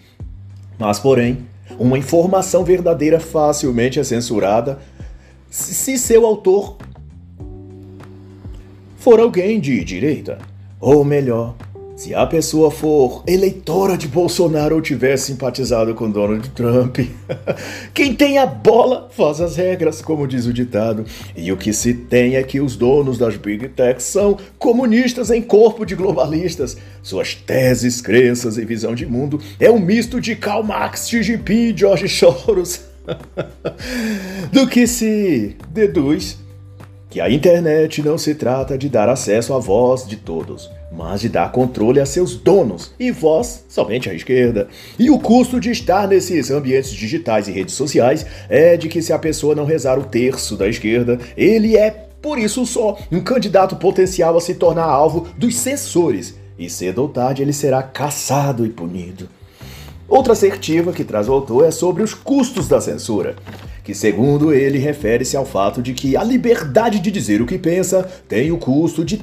Mas, 0.79 0.99
porém, 0.99 1.45
uma 1.77 1.97
informação 1.97 2.63
verdadeira 2.63 3.19
facilmente 3.19 3.99
é 3.99 4.03
censurada 4.03 4.79
se 5.51 5.97
seu 5.97 6.25
autor 6.25 6.77
for 8.95 9.19
alguém 9.19 9.59
de 9.59 9.83
direita. 9.83 10.39
Ou 10.79 11.03
melhor, 11.03 11.55
se 11.97 12.15
a 12.15 12.25
pessoa 12.25 12.71
for 12.71 13.21
eleitora 13.27 13.97
de 13.97 14.07
Bolsonaro 14.07 14.75
ou 14.75 14.81
tiver 14.81 15.17
simpatizado 15.17 15.93
com 15.93 16.09
Donald 16.09 16.49
Trump, 16.51 16.99
quem 17.93 18.15
tem 18.15 18.37
a 18.37 18.45
bola 18.45 19.09
faz 19.11 19.41
as 19.41 19.57
regras, 19.57 20.01
como 20.01 20.25
diz 20.25 20.45
o 20.45 20.53
ditado. 20.53 21.05
E 21.35 21.51
o 21.51 21.57
que 21.57 21.73
se 21.73 21.93
tem 21.93 22.37
é 22.37 22.43
que 22.43 22.61
os 22.61 22.77
donos 22.77 23.17
das 23.17 23.35
Big 23.35 23.67
Techs 23.69 24.05
são 24.05 24.37
comunistas 24.57 25.29
em 25.29 25.41
corpo 25.41 25.85
de 25.85 25.95
globalistas. 25.95 26.77
Suas 27.03 27.35
teses, 27.35 27.99
crenças 27.99 28.57
e 28.57 28.63
visão 28.63 28.95
de 28.95 29.05
mundo 29.05 29.39
é 29.59 29.69
um 29.69 29.79
misto 29.79 30.21
de 30.21 30.33
Karl 30.35 30.63
Marx, 30.63 31.09
Xi 31.09 31.21
Jinping 31.21 31.73
e 31.73 31.77
George 31.77 32.07
Soros. 32.07 32.85
Do 34.51 34.67
que 34.67 34.87
se 34.87 35.55
deduz 35.69 36.37
que 37.11 37.19
a 37.19 37.29
internet 37.29 38.01
não 38.01 38.17
se 38.17 38.33
trata 38.33 38.77
de 38.77 38.87
dar 38.87 39.09
acesso 39.09 39.53
à 39.53 39.59
voz 39.59 40.07
de 40.07 40.15
todos, 40.15 40.71
mas 40.89 41.19
de 41.19 41.27
dar 41.27 41.51
controle 41.51 41.99
a 41.99 42.05
seus 42.05 42.37
donos 42.37 42.93
e 42.97 43.11
voz 43.11 43.65
somente 43.67 44.09
à 44.09 44.13
esquerda. 44.13 44.69
E 44.97 45.09
o 45.09 45.19
custo 45.19 45.59
de 45.59 45.71
estar 45.71 46.07
nesses 46.07 46.49
ambientes 46.49 46.91
digitais 46.91 47.49
e 47.49 47.51
redes 47.51 47.75
sociais 47.75 48.25
é 48.47 48.77
de 48.77 48.87
que 48.87 49.01
se 49.01 49.11
a 49.11 49.19
pessoa 49.19 49.53
não 49.53 49.65
rezar 49.65 49.99
o 49.99 50.05
terço 50.05 50.55
da 50.55 50.69
esquerda, 50.69 51.19
ele 51.35 51.75
é, 51.75 51.91
por 52.21 52.39
isso 52.39 52.65
só, 52.65 52.97
um 53.11 53.19
candidato 53.19 53.75
potencial 53.75 54.37
a 54.37 54.41
se 54.41 54.55
tornar 54.55 54.85
alvo 54.85 55.27
dos 55.37 55.57
censores, 55.57 56.35
e 56.57 56.69
cedo 56.69 57.01
ou 57.01 57.09
tarde 57.09 57.41
ele 57.41 57.51
será 57.51 57.83
caçado 57.83 58.65
e 58.65 58.69
punido. 58.69 59.27
Outra 60.11 60.33
assertiva 60.33 60.91
que 60.91 61.05
traz 61.05 61.29
o 61.29 61.31
autor 61.31 61.65
é 61.65 61.71
sobre 61.71 62.03
os 62.03 62.13
custos 62.13 62.67
da 62.67 62.81
censura 62.81 63.33
que, 63.81 63.95
segundo 63.95 64.53
ele, 64.53 64.77
refere-se 64.77 65.37
ao 65.37 65.45
fato 65.45 65.81
de 65.81 65.93
que 65.93 66.17
a 66.17 66.23
liberdade 66.23 66.99
de 66.99 67.09
dizer 67.09 67.41
o 67.41 67.45
que 67.45 67.57
pensa 67.57 68.03
tem 68.27 68.51
o 68.51 68.57
custo 68.57 69.05
de 69.05 69.21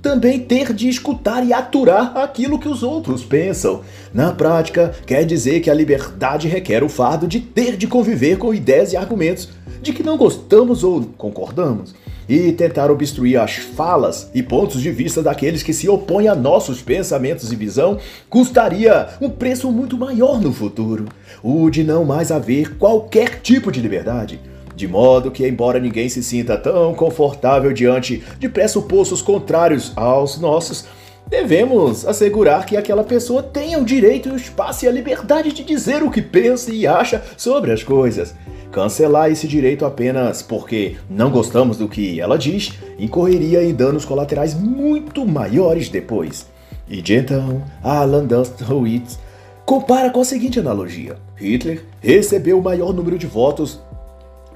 também 0.00 0.38
ter 0.38 0.72
de 0.72 0.88
escutar 0.88 1.44
e 1.44 1.52
aturar 1.52 2.16
aquilo 2.16 2.56
que 2.56 2.68
os 2.68 2.84
outros 2.84 3.24
pensam. 3.24 3.82
Na 4.14 4.32
prática, 4.32 4.94
quer 5.04 5.24
dizer 5.24 5.58
que 5.58 5.70
a 5.70 5.74
liberdade 5.74 6.46
requer 6.46 6.84
o 6.84 6.88
fardo 6.88 7.26
de 7.26 7.40
ter 7.40 7.76
de 7.76 7.88
conviver 7.88 8.38
com 8.38 8.54
ideias 8.54 8.92
e 8.92 8.96
argumentos 8.96 9.48
de 9.82 9.92
que 9.92 10.04
não 10.04 10.16
gostamos 10.16 10.84
ou 10.84 11.02
concordamos 11.18 11.96
e 12.28 12.52
tentar 12.52 12.90
obstruir 12.90 13.40
as 13.40 13.56
falas 13.56 14.30
e 14.34 14.42
pontos 14.42 14.82
de 14.82 14.90
vista 14.90 15.22
daqueles 15.22 15.62
que 15.62 15.72
se 15.72 15.88
opõem 15.88 16.28
a 16.28 16.34
nossos 16.34 16.82
pensamentos 16.82 17.50
e 17.50 17.56
visão 17.56 17.98
custaria 18.28 19.08
um 19.20 19.30
preço 19.30 19.72
muito 19.72 19.96
maior 19.96 20.40
no 20.40 20.52
futuro, 20.52 21.06
o 21.42 21.70
de 21.70 21.82
não 21.82 22.04
mais 22.04 22.30
haver 22.30 22.76
qualquer 22.76 23.40
tipo 23.40 23.72
de 23.72 23.80
liberdade. 23.80 24.38
De 24.76 24.86
modo 24.86 25.32
que, 25.32 25.46
embora 25.46 25.80
ninguém 25.80 26.08
se 26.08 26.22
sinta 26.22 26.56
tão 26.56 26.94
confortável 26.94 27.72
diante 27.72 28.22
de 28.38 28.48
pressupostos 28.48 29.20
contrários 29.20 29.92
aos 29.96 30.38
nossos, 30.38 30.84
devemos 31.28 32.06
assegurar 32.06 32.64
que 32.64 32.76
aquela 32.76 33.02
pessoa 33.02 33.42
tenha 33.42 33.78
o 33.78 33.84
direito, 33.84 34.30
o 34.30 34.36
espaço 34.36 34.84
e 34.84 34.88
a 34.88 34.92
liberdade 34.92 35.52
de 35.52 35.64
dizer 35.64 36.02
o 36.02 36.10
que 36.10 36.22
pensa 36.22 36.72
e 36.72 36.86
acha 36.86 37.22
sobre 37.36 37.72
as 37.72 37.82
coisas. 37.82 38.34
Cancelar 38.70 39.30
esse 39.30 39.48
direito 39.48 39.84
apenas 39.84 40.42
porque 40.42 40.96
não 41.08 41.30
gostamos 41.30 41.78
do 41.78 41.88
que 41.88 42.20
ela 42.20 42.36
diz 42.36 42.72
incorreria 42.98 43.62
em 43.62 43.74
danos 43.74 44.04
colaterais 44.04 44.54
muito 44.54 45.26
maiores 45.26 45.88
depois. 45.88 46.46
E 46.88 47.00
de 47.00 47.14
então, 47.14 47.62
Alan 47.82 48.26
Dustowitz 48.26 49.18
compara 49.64 50.10
com 50.10 50.20
a 50.20 50.24
seguinte 50.24 50.60
analogia: 50.60 51.16
Hitler 51.36 51.84
recebeu 52.00 52.58
o 52.58 52.62
maior 52.62 52.92
número 52.92 53.18
de 53.18 53.26
votos 53.26 53.80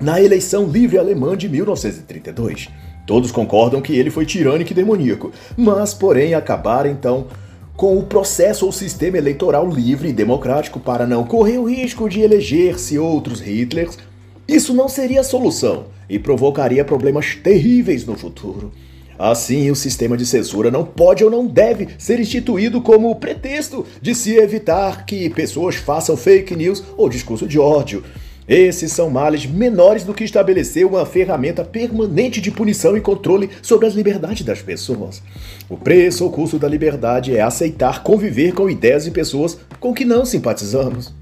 na 0.01 0.21
eleição 0.21 0.67
livre 0.67 0.99
alemã 0.99 1.37
de 1.37 1.49
1932. 1.49 2.69
Todos 3.07 3.33
concordam 3.33 3.81
que 3.81 3.97
ele 3.97 4.11
foi 4.11 4.25
tirânico 4.25 4.73
e 4.73 4.75
demoníaco, 4.75 5.33
mas, 5.57 5.93
porém, 5.93 6.35
acabaram 6.35 6.91
então 6.91 7.27
com 7.77 7.99
o 7.99 8.05
processo 8.05 8.67
ou 8.67 8.73
sistema 8.73 9.19
eleitoral 9.19 9.69
livre 9.69 10.09
e 10.09 10.13
democrático 10.13 10.79
para 10.79 11.07
não 11.07 11.25
correr 11.25 11.59
o 11.59 11.69
risco 11.69 12.09
de 12.09 12.21
eleger-se 12.21 12.99
outros 12.99 13.41
Hitlers, 13.41 13.99
isso 14.47 14.75
não 14.75 14.89
seria 14.89 15.21
a 15.21 15.25
solução 15.25 15.87
e 16.09 16.19
provocaria 16.19 16.85
problemas 16.85 17.35
terríveis 17.37 18.05
no 18.05 18.17
futuro. 18.17 18.73
Assim, 19.19 19.71
o 19.71 19.77
sistema 19.77 20.17
de 20.17 20.27
censura 20.27 20.71
não 20.71 20.85
pode 20.85 21.23
ou 21.23 21.31
não 21.31 21.47
deve 21.47 21.89
ser 21.99 22.19
instituído 22.19 22.81
como 22.81 23.15
pretexto 23.17 23.87
de 24.01 24.15
se 24.15 24.35
evitar 24.35 25.07
que 25.07 25.31
pessoas 25.31 25.77
façam 25.77 26.17
fake 26.17 26.57
news 26.57 26.83
ou 26.97 27.09
discurso 27.09 27.47
de 27.47 27.59
ódio. 27.59 28.03
Esses 28.49 28.91
são 28.91 29.09
males 29.09 29.47
menores 29.47 30.03
do 30.03 30.13
que 30.13 30.25
estabelecer 30.25 30.85
uma 30.85 31.07
ferramenta 31.07 31.65
permanente 31.65 32.41
de 32.41 32.51
punição 32.51 32.97
e 32.97 33.01
controle 33.01 33.51
sobre 33.63 33.87
as 33.87 33.95
liberdades 33.95 34.45
das 34.45 34.61
pessoas. 34.61 35.23
O 35.69 35.77
preço 35.77 36.25
ou 36.25 36.31
custo 36.31 36.59
da 36.59 36.69
liberdade 36.69 37.37
é 37.37 37.41
aceitar 37.41 38.03
conviver 38.03 38.53
com 38.53 38.69
ideias 38.69 39.07
e 39.07 39.13
pessoas 39.13 39.59
com 39.79 39.95
que 39.95 40.05
não 40.05 40.25
simpatizamos. 40.25 41.15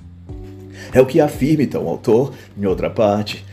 É 0.94 1.00
o 1.00 1.06
que 1.06 1.20
afirma 1.20 1.62
então 1.62 1.84
o 1.84 1.88
autor, 1.88 2.32
em 2.58 2.64
outra 2.64 2.88
parte. 2.88 3.44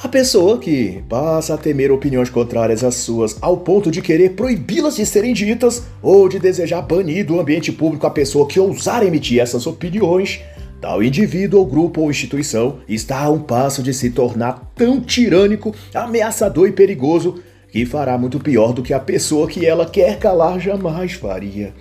A 0.00 0.06
pessoa 0.06 0.58
que 0.58 1.02
passa 1.08 1.54
a 1.54 1.58
temer 1.58 1.90
opiniões 1.90 2.30
contrárias 2.30 2.84
às 2.84 2.94
suas 2.96 3.36
ao 3.40 3.56
ponto 3.56 3.90
de 3.90 4.00
querer 4.00 4.30
proibi-las 4.30 4.94
de 4.94 5.04
serem 5.04 5.32
ditas 5.32 5.82
ou 6.00 6.28
de 6.28 6.38
desejar 6.38 6.82
banir 6.82 7.26
do 7.26 7.40
ambiente 7.40 7.72
público 7.72 8.06
a 8.06 8.10
pessoa 8.10 8.46
que 8.46 8.60
ousar 8.60 9.04
emitir 9.04 9.40
essas 9.40 9.66
opiniões 9.66 10.40
Tal 10.80 11.02
indivíduo 11.02 11.58
ou 11.60 11.66
grupo 11.66 12.02
ou 12.02 12.10
instituição 12.10 12.78
está 12.88 13.22
a 13.22 13.30
um 13.30 13.40
passo 13.40 13.82
de 13.82 13.92
se 13.92 14.10
tornar 14.10 14.72
tão 14.76 15.00
tirânico, 15.00 15.74
ameaçador 15.92 16.68
e 16.68 16.72
perigoso 16.72 17.42
que 17.70 17.84
fará 17.84 18.16
muito 18.16 18.38
pior 18.38 18.72
do 18.72 18.82
que 18.82 18.94
a 18.94 19.00
pessoa 19.00 19.48
que 19.48 19.66
ela 19.66 19.84
quer 19.84 20.18
calar 20.18 20.58
jamais 20.60 21.12
faria. 21.12 21.74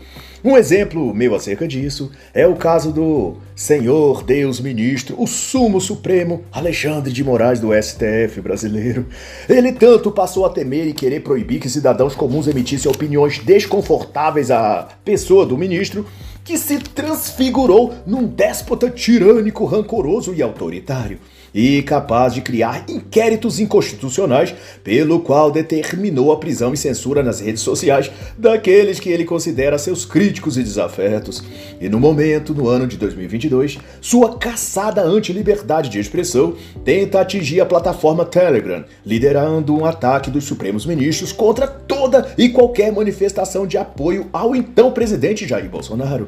Um 0.44 0.56
exemplo 0.56 1.14
meu 1.14 1.36
acerca 1.36 1.68
disso 1.68 2.12
é 2.34 2.48
o 2.48 2.56
caso 2.56 2.92
do 2.92 3.38
Senhor 3.56 4.24
Deus 4.24 4.60
Ministro, 4.60 5.20
o 5.20 5.28
Sumo 5.28 5.82
Supremo 5.82 6.44
Alexandre 6.52 7.12
de 7.12 7.24
Moraes 7.24 7.60
do 7.60 7.70
STF 7.74 8.42
brasileiro. 8.42 9.08
Ele 9.50 9.72
tanto 9.72 10.12
passou 10.12 10.46
a 10.46 10.50
temer 10.50 10.88
e 10.88 10.94
querer 10.94 11.22
proibir 11.22 11.60
que 11.60 11.70
cidadãos 11.70 12.16
comuns 12.16 12.48
emitissem 12.48 12.90
opiniões 12.90 13.40
desconfortáveis 13.40 14.52
à 14.52 14.88
pessoa 15.04 15.46
do 15.46 15.58
ministro 15.58 16.06
que 16.48 16.58
se 16.58 16.80
transfigurou 16.80 17.94
num 18.06 18.26
déspota 18.26 18.90
tirânico, 18.90 19.66
rancoroso 19.66 20.34
e 20.34 20.42
autoritário, 20.42 21.20
e 21.58 21.82
capaz 21.82 22.36
de 22.36 22.42
criar 22.42 22.86
inquéritos 22.88 23.60
inconstitucionais, 23.60 24.54
pelo 24.84 25.22
qual 25.22 25.50
determinou 25.50 26.32
a 26.32 26.38
prisão 26.38 26.72
e 26.72 26.78
censura 26.78 27.24
nas 27.24 27.40
redes 27.40 27.64
sociais 27.64 28.12
daqueles 28.38 29.00
que 29.00 29.10
ele 29.10 29.26
considera 29.26 29.80
seus 29.80 30.06
críticos 30.06 30.56
e 30.56 30.62
desafetos. 30.62 31.44
E 31.82 31.90
no 31.90 32.00
momento, 32.00 32.54
no 32.54 32.70
ano 32.70 32.86
de 32.86 32.96
2022, 32.98 33.80
sua 34.00 34.38
caçada 34.38 35.02
anti-liberdade 35.02 35.90
de 35.90 36.00
expressão 36.00 36.54
tenta 36.86 37.22
atingir 37.22 37.60
a 37.60 37.66
plataforma 37.66 38.24
Telegram, 38.24 38.86
liderando 39.04 39.76
um 39.76 39.84
ataque 39.84 40.30
dos 40.30 40.44
Supremos 40.44 40.86
Ministros 40.86 41.32
contra 41.32 41.66
toda 41.66 42.36
e 42.38 42.50
qualquer 42.50 42.92
manifestação 42.92 43.66
de 43.66 43.80
apoio 43.80 44.28
ao 44.32 44.56
então 44.56 44.92
presidente 44.92 45.48
Jair 45.48 45.68
Bolsonaro 45.68 46.28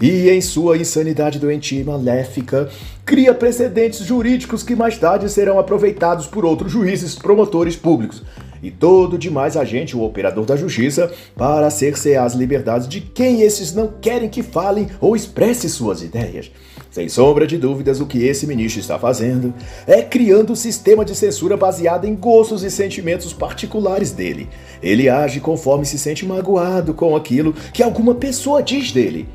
e, 0.00 0.28
em 0.30 0.40
sua 0.40 0.76
insanidade 0.76 1.38
doentia 1.38 1.80
e 1.80 1.84
maléfica, 1.84 2.68
cria 3.04 3.34
precedentes 3.34 4.04
jurídicos 4.04 4.62
que 4.62 4.76
mais 4.76 4.98
tarde 4.98 5.28
serão 5.28 5.58
aproveitados 5.58 6.26
por 6.26 6.44
outros 6.44 6.72
juízes, 6.72 7.14
promotores 7.14 7.76
públicos 7.76 8.22
e 8.62 8.70
todo 8.70 9.18
demais 9.18 9.56
agente 9.56 9.96
ou 9.96 10.04
operador 10.04 10.44
da 10.44 10.56
justiça 10.56 11.10
para 11.36 11.70
cercear 11.70 12.24
as 12.24 12.34
liberdades 12.34 12.88
de 12.88 13.00
quem 13.00 13.42
esses 13.42 13.72
não 13.72 13.88
querem 14.00 14.28
que 14.28 14.42
falem 14.42 14.88
ou 15.00 15.14
expresse 15.14 15.68
suas 15.68 16.02
ideias. 16.02 16.50
Sem 16.90 17.08
sombra 17.08 17.46
de 17.46 17.58
dúvidas, 17.58 18.00
o 18.00 18.06
que 18.06 18.24
esse 18.24 18.46
ministro 18.46 18.80
está 18.80 18.98
fazendo 18.98 19.54
é 19.86 20.02
criando 20.02 20.52
um 20.52 20.56
sistema 20.56 21.04
de 21.04 21.14
censura 21.14 21.56
baseado 21.56 22.06
em 22.06 22.14
gostos 22.16 22.64
e 22.64 22.70
sentimentos 22.70 23.32
particulares 23.32 24.10
dele. 24.10 24.48
Ele 24.82 25.08
age 25.08 25.38
conforme 25.38 25.84
se 25.84 25.98
sente 25.98 26.26
magoado 26.26 26.94
com 26.94 27.14
aquilo 27.14 27.52
que 27.72 27.82
alguma 27.82 28.14
pessoa 28.14 28.62
diz 28.62 28.90
dele 28.90 29.28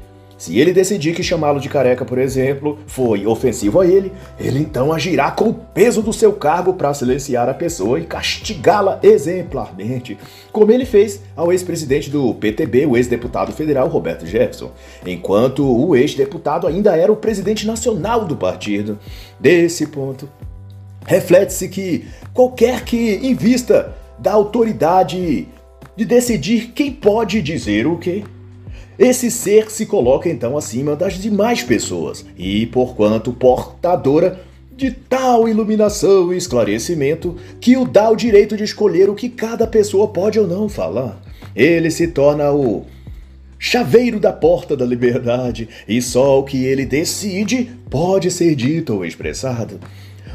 se 0.43 0.59
ele 0.59 0.73
decidir 0.73 1.15
que 1.15 1.23
chamá-lo 1.23 1.57
de 1.57 1.69
careca, 1.69 2.03
por 2.03 2.17
exemplo, 2.17 2.77
foi 2.85 3.25
ofensivo 3.25 3.79
a 3.79 3.87
ele, 3.87 4.11
ele 4.37 4.59
então 4.59 4.91
agirá 4.91 5.31
com 5.31 5.47
o 5.47 5.53
peso 5.53 6.01
do 6.01 6.11
seu 6.11 6.33
cargo 6.33 6.73
para 6.73 6.93
silenciar 6.93 7.47
a 7.47 7.53
pessoa 7.53 7.97
e 7.97 8.03
castigá-la 8.03 8.99
exemplarmente, 9.01 10.17
como 10.51 10.69
ele 10.69 10.83
fez 10.83 11.21
ao 11.33 11.53
ex-presidente 11.53 12.09
do 12.09 12.33
PTB, 12.33 12.85
o 12.85 12.97
ex-deputado 12.97 13.53
federal 13.53 13.87
Roberto 13.87 14.25
Jefferson, 14.25 14.71
enquanto 15.05 15.65
o 15.65 15.95
ex-deputado 15.95 16.67
ainda 16.67 16.93
era 16.93 17.09
o 17.09 17.15
presidente 17.15 17.65
nacional 17.65 18.25
do 18.25 18.35
partido. 18.35 18.99
Desse 19.39 19.87
ponto, 19.87 20.27
reflete-se 21.05 21.69
que 21.69 22.05
qualquer 22.33 22.83
que 22.83 23.15
invista 23.25 23.95
da 24.19 24.33
autoridade 24.33 25.47
de 25.95 26.03
decidir 26.03 26.73
quem 26.75 26.91
pode 26.91 27.41
dizer 27.41 27.87
o 27.87 27.97
que 27.97 28.25
esse 28.97 29.31
ser 29.31 29.71
se 29.71 29.85
coloca 29.85 30.29
então 30.29 30.57
acima 30.57 30.95
das 30.95 31.13
demais 31.13 31.63
pessoas 31.63 32.25
e, 32.37 32.65
porquanto 32.67 33.33
portadora 33.33 34.39
de 34.75 34.91
tal 34.91 35.47
iluminação 35.47 36.33
e 36.33 36.37
esclarecimento, 36.37 37.35
que 37.59 37.77
o 37.77 37.85
dá 37.85 38.09
o 38.09 38.15
direito 38.15 38.57
de 38.57 38.63
escolher 38.63 39.09
o 39.09 39.15
que 39.15 39.29
cada 39.29 39.67
pessoa 39.67 40.07
pode 40.07 40.39
ou 40.39 40.47
não 40.47 40.67
falar. 40.67 41.21
Ele 41.55 41.91
se 41.91 42.07
torna 42.07 42.51
o 42.51 42.85
chaveiro 43.59 44.19
da 44.19 44.33
porta 44.33 44.75
da 44.75 44.85
liberdade 44.85 45.69
e 45.87 46.01
só 46.01 46.39
o 46.39 46.43
que 46.43 46.65
ele 46.65 46.85
decide 46.85 47.71
pode 47.89 48.29
ser 48.29 48.55
dito 48.55 48.95
ou 48.95 49.05
expressado. 49.05 49.79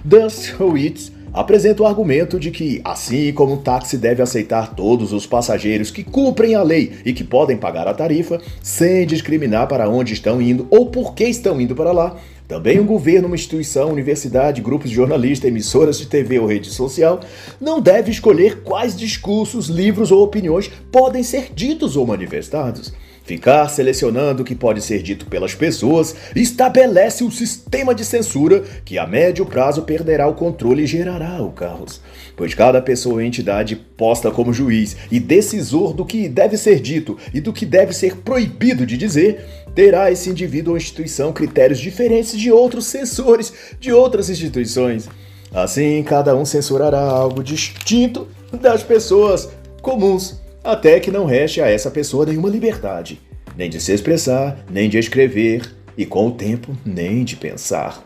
Dershowitz 0.05 1.13
apresenta 1.33 1.83
o 1.83 1.87
argumento 1.87 2.39
de 2.39 2.51
que, 2.51 2.81
assim 2.85 3.33
como 3.33 3.55
o 3.55 3.59
táxi 3.59 3.97
deve 3.97 4.23
aceitar 4.23 4.75
todos 4.75 5.13
os 5.13 5.27
passageiros 5.27 5.91
que 5.91 6.03
cumprem 6.05 6.55
a 6.55 6.63
lei 6.63 6.93
e 7.05 7.13
que 7.13 7.25
podem 7.25 7.57
pagar 7.57 7.87
a 7.87 7.95
tarifa, 7.95 8.41
sem 8.63 9.07
discriminar 9.07 9.67
para 9.67 9.89
onde 9.89 10.13
estão 10.13 10.41
indo 10.41 10.67
ou 10.71 10.87
por 10.87 11.15
que 11.15 11.25
estão 11.25 11.61
indo 11.61 11.75
para 11.75 11.93
lá, 11.93 12.17
também 12.49 12.81
um 12.81 12.87
governo, 12.87 13.27
uma 13.27 13.37
instituição, 13.37 13.93
universidade, 13.93 14.63
grupos 14.63 14.89
de 14.89 14.97
jornalistas, 14.97 15.47
emissoras 15.49 15.99
de 15.99 16.07
TV 16.07 16.39
ou 16.39 16.47
rede 16.47 16.71
social 16.71 17.21
não 17.61 17.79
deve 17.79 18.11
escolher 18.11 18.63
quais 18.63 18.97
discursos, 18.97 19.69
livros 19.69 20.11
ou 20.11 20.25
opiniões 20.25 20.71
podem 20.91 21.23
ser 21.23 21.53
ditos 21.55 21.95
ou 21.95 22.07
manifestados. 22.07 22.91
Ficar 23.29 23.69
selecionando 23.69 24.41
o 24.41 24.45
que 24.45 24.55
pode 24.55 24.81
ser 24.81 25.03
dito 25.03 25.27
pelas 25.27 25.55
pessoas 25.55 26.17
estabelece 26.35 27.23
um 27.23 27.31
sistema 27.31 27.95
de 27.95 28.03
censura 28.03 28.65
que 28.87 28.97
a 28.97 29.07
médio 29.07 29.45
prazo 29.45 29.83
perderá 29.83 30.27
o 30.27 30.33
controle 30.33 30.85
e 30.85 30.87
gerará 30.87 31.43
o 31.43 31.53
caos. 31.53 32.01
Pois 32.35 32.55
cada 32.55 32.81
pessoa 32.81 33.17
ou 33.17 33.21
entidade 33.21 33.77
posta 33.77 34.31
como 34.31 34.51
juiz 34.51 34.97
e 35.13 35.21
decisor 35.21 35.93
do 35.93 36.07
que 36.07 36.27
deve 36.27 36.57
ser 36.57 36.81
dito 36.81 37.19
e 37.35 37.39
do 37.39 37.53
que 37.53 37.67
deve 37.67 37.93
ser 37.93 38.17
proibido 38.17 38.87
de 38.87 38.97
dizer, 38.97 39.45
terá 39.75 40.11
esse 40.11 40.31
indivíduo 40.31 40.73
ou 40.73 40.79
instituição 40.79 41.31
critérios 41.31 41.81
diferentes 41.81 42.33
de 42.33 42.51
outros 42.51 42.87
censores 42.87 43.53
de 43.79 43.93
outras 43.93 44.31
instituições. 44.31 45.07
Assim, 45.53 46.03
cada 46.03 46.35
um 46.35 46.47
censurará 46.47 47.03
algo 47.03 47.45
distinto 47.45 48.27
das 48.51 48.83
pessoas 48.83 49.51
comuns 49.83 50.38
até 50.63 51.01
que 51.01 51.11
não 51.11 51.25
reste 51.25 51.61
a 51.61 51.69
essa 51.69 51.91
pessoa 51.91 52.27
nenhuma 52.27 52.49
liberdade, 52.49 53.21
nem 53.57 53.71
de 53.71 53.81
se 53.81 53.93
expressar, 53.93 54.65
nem 54.71 54.89
de 54.89 54.99
escrever, 54.99 55.63
e 55.97 56.07
com 56.07 56.29
o 56.29 56.33
tempo, 56.33 56.77
nem 56.85 57.25
de 57.25 57.37
pensar. 57.37 58.05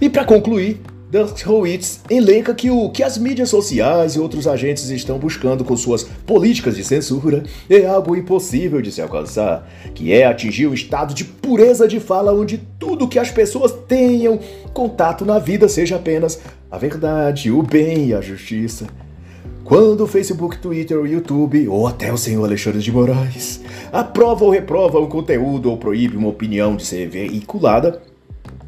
E 0.00 0.08
para 0.08 0.24
concluir, 0.24 0.80
Dershowitz 1.10 2.00
elenca 2.10 2.52
que 2.52 2.68
o 2.68 2.90
que 2.90 3.02
as 3.02 3.16
mídias 3.16 3.48
sociais 3.48 4.14
e 4.14 4.20
outros 4.20 4.48
agentes 4.48 4.88
estão 4.90 5.18
buscando 5.18 5.64
com 5.64 5.76
suas 5.76 6.02
políticas 6.02 6.74
de 6.74 6.82
censura 6.82 7.44
é 7.70 7.86
algo 7.86 8.16
impossível 8.16 8.82
de 8.82 8.90
se 8.90 9.00
alcançar, 9.00 9.70
que 9.94 10.12
é 10.12 10.26
atingir 10.26 10.66
o 10.66 10.74
estado 10.74 11.14
de 11.14 11.24
pureza 11.24 11.86
de 11.86 12.00
fala 12.00 12.34
onde 12.34 12.58
tudo 12.78 13.06
que 13.06 13.18
as 13.18 13.30
pessoas 13.30 13.72
tenham 13.86 14.40
contato 14.72 15.24
na 15.24 15.38
vida 15.38 15.68
seja 15.68 15.96
apenas 15.96 16.40
a 16.70 16.76
verdade, 16.76 17.52
o 17.52 17.62
bem 17.62 18.08
e 18.08 18.14
a 18.14 18.20
justiça. 18.20 18.86
Quando 19.66 20.04
o 20.04 20.06
Facebook, 20.06 20.58
Twitter, 20.58 20.96
YouTube 21.04 21.66
ou 21.66 21.88
até 21.88 22.12
o 22.12 22.16
senhor 22.16 22.44
Alexandre 22.44 22.80
de 22.80 22.92
Moraes 22.92 23.60
aprova 23.92 24.44
ou 24.44 24.50
reprova 24.52 25.00
um 25.00 25.08
conteúdo 25.08 25.68
ou 25.68 25.76
proíbe 25.76 26.16
uma 26.16 26.28
opinião 26.28 26.76
de 26.76 26.86
ser 26.86 27.08
veiculada, 27.08 28.00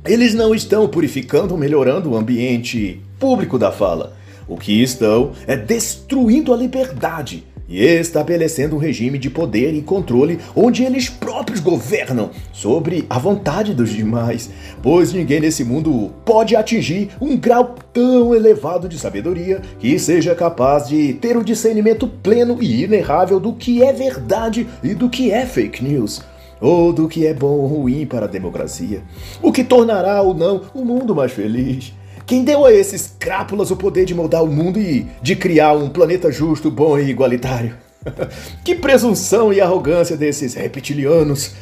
eles 0.05 0.35
não 0.35 0.53
estão 0.53 0.89
purificando 0.89 1.55
ou 1.55 1.61
melhorando 1.61 2.11
o 2.11 2.17
ambiente 2.17 3.01
público 3.17 3.57
da 3.57 3.71
fala. 3.71 4.17
O 4.49 4.57
que 4.57 4.83
estão 4.83 5.31
é 5.47 5.57
destruindo 5.57 6.53
a 6.53 6.57
liberdade 6.57 7.45
e 7.69 7.85
estabelecendo 7.85 8.77
um 8.77 8.79
regime 8.79 9.19
de 9.19 9.29
poder 9.29 9.75
e 9.75 9.83
controle 9.83 10.39
onde 10.57 10.83
eles 10.83 11.09
próprios 11.09 11.61
governam 11.61 12.31
sobre 12.53 13.05
a 13.11 13.19
vontade 13.19 13.75
dos 13.75 13.91
demais, 13.91 14.51
pois 14.83 15.13
ninguém 15.13 15.41
nesse 15.41 15.65
mundo 15.65 16.11
pode 16.25 16.57
atingir 16.57 17.11
um 17.21 17.37
grau 17.37 17.75
tão 17.93 18.35
elevado 18.35 18.89
de 18.89 18.99
sabedoria 18.99 19.61
que 19.79 19.99
seja 19.99 20.35
capaz 20.35 20.89
de 20.89 21.13
ter 21.15 21.37
o 21.37 21.41
um 21.41 21.45
discernimento 21.45 22.09
pleno 22.09 22.59
e 22.61 22.85
inerrável 22.85 23.39
do 23.39 23.53
que 23.53 23.83
é 23.83 23.93
verdade 23.93 24.67
e 24.83 24.95
do 24.95 25.11
que 25.11 25.31
é 25.31 25.45
fake 25.45 25.85
news 25.85 26.23
ou 26.61 26.93
do 26.93 27.09
que 27.09 27.27
é 27.27 27.35
bom 27.35 27.47
ou 27.47 27.67
ruim 27.67 28.07
para 28.07 28.27
a 28.27 28.29
democracia, 28.29 29.03
o 29.43 29.53
que 29.53 29.63
tornará 29.63 30.21
ou 30.23 30.35
não 30.35 30.63
o 30.75 30.85
mundo 30.85 31.15
mais 31.15 31.33
feliz. 31.33 31.93
Quem 32.29 32.45
deu 32.45 32.67
a 32.67 32.71
esses 32.71 33.14
crápulas 33.19 33.71
o 33.71 33.77
poder 33.77 34.05
de 34.05 34.14
moldar 34.14 34.45
o 34.45 34.47
mundo 34.47 34.79
e 34.79 35.07
de 35.23 35.35
criar 35.35 35.73
um 35.73 35.88
planeta 35.88 36.31
justo, 36.31 36.71
bom 36.71 36.99
e 36.99 37.09
igualitário? 37.09 37.75
que 38.62 38.75
presunção 38.75 39.51
e 39.51 39.62
arrogância 39.62 40.14
desses 40.14 40.53
reptilianos 40.53 41.53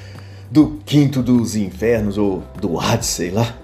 do 0.50 0.80
quinto 0.84 1.22
dos 1.22 1.54
infernos 1.54 2.18
ou 2.18 2.42
do 2.60 2.80
Hades, 2.80 3.06
sei 3.06 3.30
lá. 3.30 3.56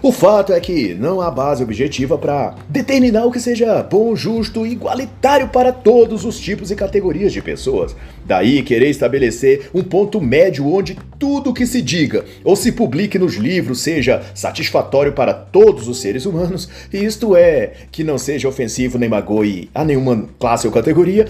O 0.00 0.12
fato 0.12 0.52
é 0.52 0.60
que 0.60 0.94
não 0.94 1.20
há 1.20 1.28
base 1.28 1.62
objetiva 1.62 2.16
para 2.16 2.54
determinar 2.68 3.24
o 3.24 3.32
que 3.32 3.40
seja 3.40 3.82
bom, 3.82 4.14
justo 4.14 4.64
e 4.64 4.70
igualitário 4.70 5.48
para 5.48 5.72
todos 5.72 6.24
os 6.24 6.38
tipos 6.38 6.70
e 6.70 6.76
categorias 6.76 7.32
de 7.32 7.42
pessoas. 7.42 7.96
Daí 8.24 8.62
querer 8.62 8.90
estabelecer 8.90 9.68
um 9.74 9.82
ponto 9.82 10.20
médio 10.20 10.72
onde 10.72 10.96
tudo 11.18 11.52
que 11.52 11.66
se 11.66 11.82
diga 11.82 12.24
ou 12.44 12.54
se 12.54 12.70
publique 12.70 13.18
nos 13.18 13.34
livros 13.34 13.80
seja 13.80 14.22
satisfatório 14.36 15.12
para 15.12 15.34
todos 15.34 15.88
os 15.88 16.00
seres 16.00 16.26
humanos, 16.26 16.68
isto 16.92 17.34
é, 17.34 17.72
que 17.90 18.04
não 18.04 18.18
seja 18.18 18.48
ofensivo 18.48 18.98
nem 18.98 19.08
magoe 19.08 19.68
a 19.74 19.84
nenhuma 19.84 20.28
classe 20.38 20.66
ou 20.68 20.72
categoria, 20.72 21.26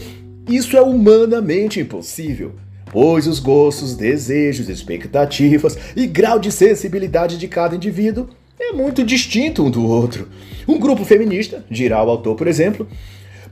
isso 0.46 0.76
é 0.76 0.82
humanamente 0.82 1.80
impossível 1.80 2.52
pois 2.90 3.26
os 3.26 3.38
gostos, 3.38 3.94
desejos, 3.94 4.70
expectativas 4.70 5.76
e 5.94 6.06
grau 6.06 6.38
de 6.38 6.50
sensibilidade 6.50 7.36
de 7.36 7.46
cada 7.46 7.76
indivíduo 7.76 8.28
é 8.60 8.72
muito 8.72 9.04
distinto 9.04 9.64
um 9.64 9.70
do 9.70 9.86
outro. 9.86 10.28
Um 10.66 10.78
grupo 10.78 11.04
feminista, 11.04 11.64
dirá 11.70 12.02
o 12.04 12.10
autor, 12.10 12.34
por 12.36 12.46
exemplo, 12.46 12.86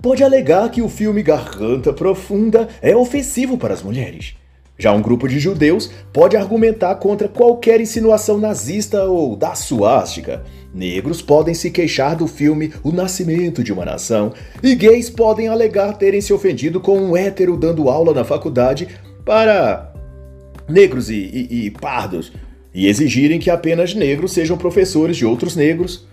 pode 0.03 0.23
alegar 0.23 0.71
que 0.71 0.83
o 0.83 0.89
filme 0.89 1.23
Garganta 1.23 1.93
Profunda 1.93 2.69
é 2.83 2.95
ofensivo 2.95 3.57
para 3.57 3.73
as 3.73 3.83
mulheres. 3.83 4.35
Já 4.79 4.93
um 4.93 5.01
grupo 5.01 5.27
de 5.27 5.39
judeus 5.39 5.91
pode 6.13 6.37
argumentar 6.37 6.97
contra 6.97 7.29
qualquer 7.29 7.81
insinuação 7.81 8.37
nazista 8.37 9.05
ou 9.05 9.35
da 9.35 9.55
suástica. 9.55 10.45
Negros 10.75 11.23
podem 11.23 11.55
se 11.55 11.71
queixar 11.71 12.15
do 12.15 12.27
filme 12.27 12.73
O 12.85 12.93
Nascimento 12.93 13.65
de 13.65 13.73
uma 13.73 13.87
Nação. 13.87 14.35
E 14.63 14.75
gays 14.75 15.09
podem 15.09 15.49
alegar 15.49 15.97
terem 15.97 16.21
se 16.21 16.33
ofendido 16.33 16.79
com 16.79 16.99
um 16.99 17.17
hétero 17.17 17.57
dando 17.57 17.89
aula 17.89 18.13
na 18.13 18.25
faculdade 18.25 18.87
para 19.25 19.95
negros 20.69 21.09
e, 21.09 21.15
e, 21.15 21.67
e 21.67 21.71
pardos 21.71 22.31
e 22.77 22.87
exigirem 22.87 23.39
que 23.39 23.49
apenas 23.49 23.95
negros 23.95 24.33
sejam 24.33 24.59
professores 24.59 25.17
de 25.17 25.25
outros 25.25 25.57
negros 25.57 26.07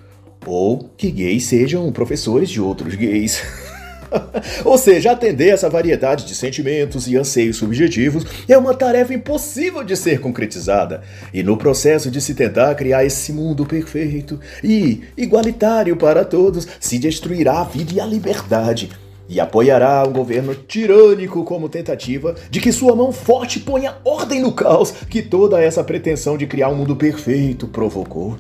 ou 0.46 0.90
que 0.96 1.12
gays 1.12 1.44
sejam 1.44 1.92
professores 1.92 2.50
de 2.50 2.62
outros 2.62 2.96
gays. 2.96 3.44
Ou 4.64 4.78
seja, 4.78 5.12
atender 5.12 5.50
essa 5.50 5.68
variedade 5.68 6.26
de 6.26 6.36
sentimentos 6.36 7.08
e 7.08 7.18
anseios 7.18 7.58
subjetivos 7.58 8.24
é 8.48 8.56
uma 8.56 8.76
tarefa 8.76 9.12
impossível 9.12 9.84
de 9.84 9.98
ser 9.98 10.20
concretizada. 10.20 11.02
E 11.34 11.42
no 11.42 11.58
processo 11.58 12.12
de 12.12 12.22
se 12.22 12.36
tentar 12.36 12.76
criar 12.76 13.04
esse 13.04 13.34
mundo 13.34 13.66
perfeito 13.66 14.40
e 14.64 15.02
igualitário 15.18 15.98
para 15.98 16.24
todos, 16.24 16.68
se 16.80 17.00
destruirá 17.00 17.62
a 17.62 17.64
vida 17.64 17.94
e 17.96 18.00
a 18.00 18.06
liberdade 18.06 18.92
e 19.28 19.40
apoiará 19.40 20.04
um 20.08 20.12
governo 20.12 20.54
tirânico 20.56 21.44
como 21.44 21.70
tentativa 21.70 22.36
de 22.50 22.60
que 22.60 22.72
sua 22.72 22.96
mão 22.96 23.12
forte 23.12 23.60
ponha 23.60 23.96
ordem 24.04 24.42
no 24.42 24.52
caos 24.52 24.92
que 25.10 25.22
toda 25.22 25.62
essa 25.62 25.84
pretensão 25.84 26.38
de 26.38 26.48
criar 26.48 26.70
um 26.70 26.76
mundo 26.76 26.96
perfeito 26.96 27.68
provocou. 27.68 28.38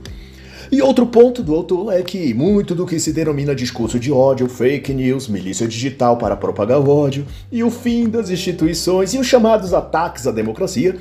E 0.71 0.81
outro 0.81 1.05
ponto 1.05 1.43
do 1.43 1.53
autor 1.53 1.93
é 1.93 2.01
que 2.01 2.33
muito 2.33 2.73
do 2.73 2.85
que 2.85 2.99
se 2.99 3.13
denomina 3.13 3.53
discurso 3.53 3.99
de 3.99 4.11
ódio, 4.11 4.49
fake 4.49 4.93
news, 4.93 5.27
milícia 5.27 5.67
digital 5.67 6.17
para 6.17 6.35
propagar 6.35 6.79
o 6.79 6.89
ódio 6.89 7.27
e 7.51 7.63
o 7.63 7.69
fim 7.69 8.09
das 8.09 8.29
instituições 8.29 9.13
e 9.13 9.19
os 9.19 9.27
chamados 9.27 9.73
ataques 9.73 10.25
à 10.25 10.31
democracia 10.31 10.97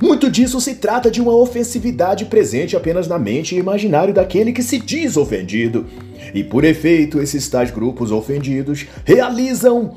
muito 0.00 0.30
disso 0.30 0.60
se 0.60 0.76
trata 0.76 1.10
de 1.10 1.20
uma 1.20 1.34
ofensividade 1.34 2.24
presente 2.26 2.76
apenas 2.76 3.08
na 3.08 3.18
mente 3.18 3.54
e 3.54 3.58
imaginário 3.58 4.14
daquele 4.14 4.52
que 4.52 4.62
se 4.62 4.78
diz 4.78 5.16
ofendido. 5.16 5.86
E 6.34 6.44
por 6.44 6.64
efeito, 6.64 7.20
esses 7.20 7.48
tais 7.48 7.70
grupos 7.70 8.12
ofendidos 8.12 8.86
realizam 9.04 9.96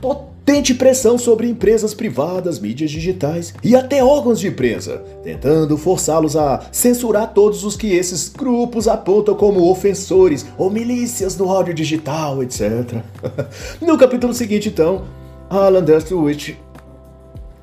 potente 0.00 0.74
pressão 0.74 1.18
sobre 1.18 1.48
empresas 1.48 1.94
privadas, 1.94 2.58
mídias 2.58 2.90
digitais 2.90 3.54
e 3.64 3.74
até 3.74 4.04
órgãos 4.04 4.38
de 4.38 4.48
imprensa, 4.48 5.02
tentando 5.22 5.76
forçá-los 5.78 6.36
a 6.36 6.68
censurar 6.70 7.32
todos 7.32 7.64
os 7.64 7.76
que 7.76 7.94
esses 7.94 8.28
grupos 8.28 8.86
apontam 8.86 9.34
como 9.34 9.70
ofensores 9.70 10.46
ou 10.58 10.70
milícias 10.70 11.36
no 11.36 11.50
áudio 11.50 11.72
digital, 11.72 12.42
etc. 12.42 13.00
no 13.80 13.96
capítulo 13.96 14.34
seguinte, 14.34 14.68
então, 14.68 15.04
Alan 15.48 15.82
Dershowitz 15.82 16.54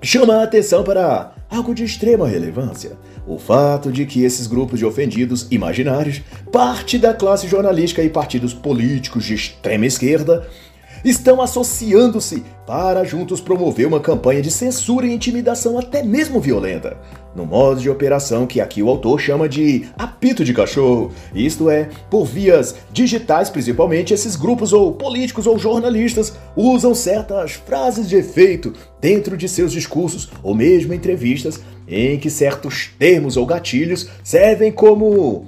chama 0.01 0.35
a 0.35 0.43
atenção 0.43 0.83
para 0.83 1.33
algo 1.53 1.73
de 1.73 1.83
extrema 1.83 2.27
relevância. 2.27 2.97
O 3.27 3.37
fato 3.37 3.91
de 3.91 4.05
que 4.05 4.23
esses 4.23 4.47
grupos 4.47 4.79
de 4.79 4.85
ofendidos 4.85 5.47
imaginários, 5.51 6.21
parte 6.51 6.97
da 6.97 7.13
classe 7.13 7.47
jornalística 7.47 8.01
e 8.01 8.09
partidos 8.09 8.53
políticos 8.53 9.23
de 9.23 9.35
extrema 9.35 9.85
esquerda, 9.85 10.47
estão 11.03 11.41
associando-se 11.41 12.43
para 12.65 13.03
juntos 13.03 13.41
promover 13.41 13.85
uma 13.85 13.99
campanha 13.99 14.41
de 14.41 14.49
censura 14.49 15.05
e 15.05 15.13
intimidação 15.13 15.77
até 15.77 16.01
mesmo 16.01 16.39
violenta, 16.39 16.97
no 17.35 17.45
modo 17.45 17.81
de 17.81 17.89
operação 17.89 18.47
que 18.47 18.61
aqui 18.61 18.81
o 18.81 18.89
autor 18.89 19.19
chama 19.19 19.49
de 19.49 19.85
apito 19.97 20.45
de 20.45 20.53
cachorro, 20.53 21.11
isto 21.35 21.69
é, 21.69 21.89
por 22.09 22.25
vias 22.25 22.75
digitais 22.91 23.49
principalmente, 23.49 24.13
esses 24.13 24.35
grupos 24.35 24.71
ou 24.71 24.93
políticos 24.93 25.45
ou 25.45 25.57
jornalistas 25.57 26.33
usam 26.55 26.95
certas 26.95 27.51
frases 27.53 28.07
de 28.07 28.15
efeito 28.15 28.73
dentro 29.01 29.35
de 29.35 29.49
seus 29.49 29.71
discursos 29.71 30.29
ou 30.41 30.55
mesmo 30.55 30.93
entrevistas 30.93 31.59
em 31.87 32.17
que 32.17 32.29
certos 32.29 32.89
termos 32.97 33.35
ou 33.35 33.45
gatilhos 33.45 34.07
servem 34.23 34.71
como 34.71 35.45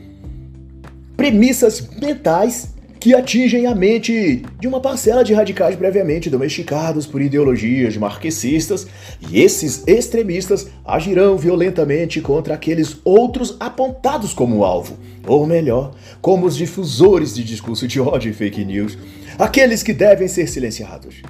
premissas 1.15 1.87
mentais 1.97 2.74
que 3.05 3.13
atingem 3.13 3.67
a 3.67 3.75
mente 3.75 4.43
de 4.59 4.67
uma 4.67 4.79
parcela 4.79 5.23
de 5.23 5.31
radicais 5.31 5.75
previamente 5.75 6.27
domesticados 6.27 7.05
por 7.05 7.21
ideologias 7.21 7.95
marxistas, 7.97 8.87
e 9.29 9.43
esses 9.43 9.83
extremistas 9.85 10.71
agirão 10.83 11.37
violentamente 11.37 12.19
contra 12.19 12.55
aqueles 12.55 12.97
outros 13.03 13.57
apontados 13.59 14.33
como 14.33 14.63
alvo, 14.63 14.97
ou 15.27 15.45
melhor, 15.45 15.93
como 16.19 16.47
os 16.47 16.57
difusores 16.57 17.35
de 17.35 17.43
discurso 17.43 17.87
de 17.87 18.01
ódio 18.01 18.31
e 18.31 18.33
fake 18.33 18.65
news, 18.65 18.97
aqueles 19.37 19.83
que 19.83 19.93
devem 19.93 20.27
ser 20.27 20.49
silenciados. 20.49 21.21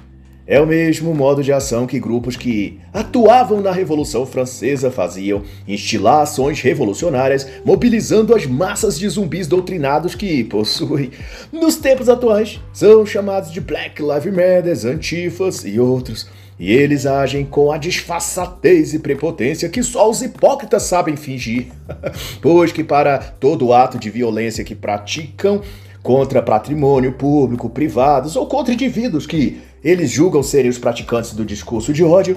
É 0.48 0.60
o 0.60 0.66
mesmo 0.66 1.12
modo 1.12 1.42
de 1.42 1.52
ação 1.52 1.88
que 1.88 1.98
grupos 1.98 2.36
que 2.36 2.78
atuavam 2.92 3.60
na 3.60 3.72
Revolução 3.72 4.24
Francesa 4.24 4.92
faziam, 4.92 5.42
instilar 5.66 6.22
ações 6.22 6.60
revolucionárias, 6.60 7.48
mobilizando 7.64 8.32
as 8.32 8.46
massas 8.46 8.96
de 8.96 9.08
zumbis 9.08 9.48
doutrinados 9.48 10.14
que 10.14 10.44
possuem. 10.44 11.10
Nos 11.50 11.74
tempos 11.74 12.08
atuais, 12.08 12.60
são 12.72 13.04
chamados 13.04 13.50
de 13.50 13.60
Black 13.60 14.00
Lives 14.00 14.32
Matter, 14.32 14.94
Antifas 14.94 15.64
e 15.64 15.80
outros. 15.80 16.28
E 16.60 16.72
eles 16.72 17.06
agem 17.06 17.44
com 17.44 17.72
a 17.72 17.76
disfarçatez 17.76 18.94
e 18.94 19.00
prepotência 19.00 19.68
que 19.68 19.82
só 19.82 20.08
os 20.08 20.22
hipócritas 20.22 20.84
sabem 20.84 21.16
fingir. 21.16 21.66
pois 22.40 22.70
que 22.70 22.84
para 22.84 23.18
todo 23.18 23.72
ato 23.72 23.98
de 23.98 24.10
violência 24.10 24.62
que 24.62 24.76
praticam, 24.76 25.60
contra 26.06 26.40
patrimônio 26.40 27.14
público, 27.14 27.68
privados 27.68 28.36
ou 28.36 28.46
contra 28.46 28.72
indivíduos 28.72 29.26
que 29.26 29.60
eles 29.86 30.10
julgam 30.10 30.42
serem 30.42 30.68
os 30.68 30.78
praticantes 30.78 31.32
do 31.32 31.44
discurso 31.44 31.92
de 31.92 32.02
ódio. 32.02 32.36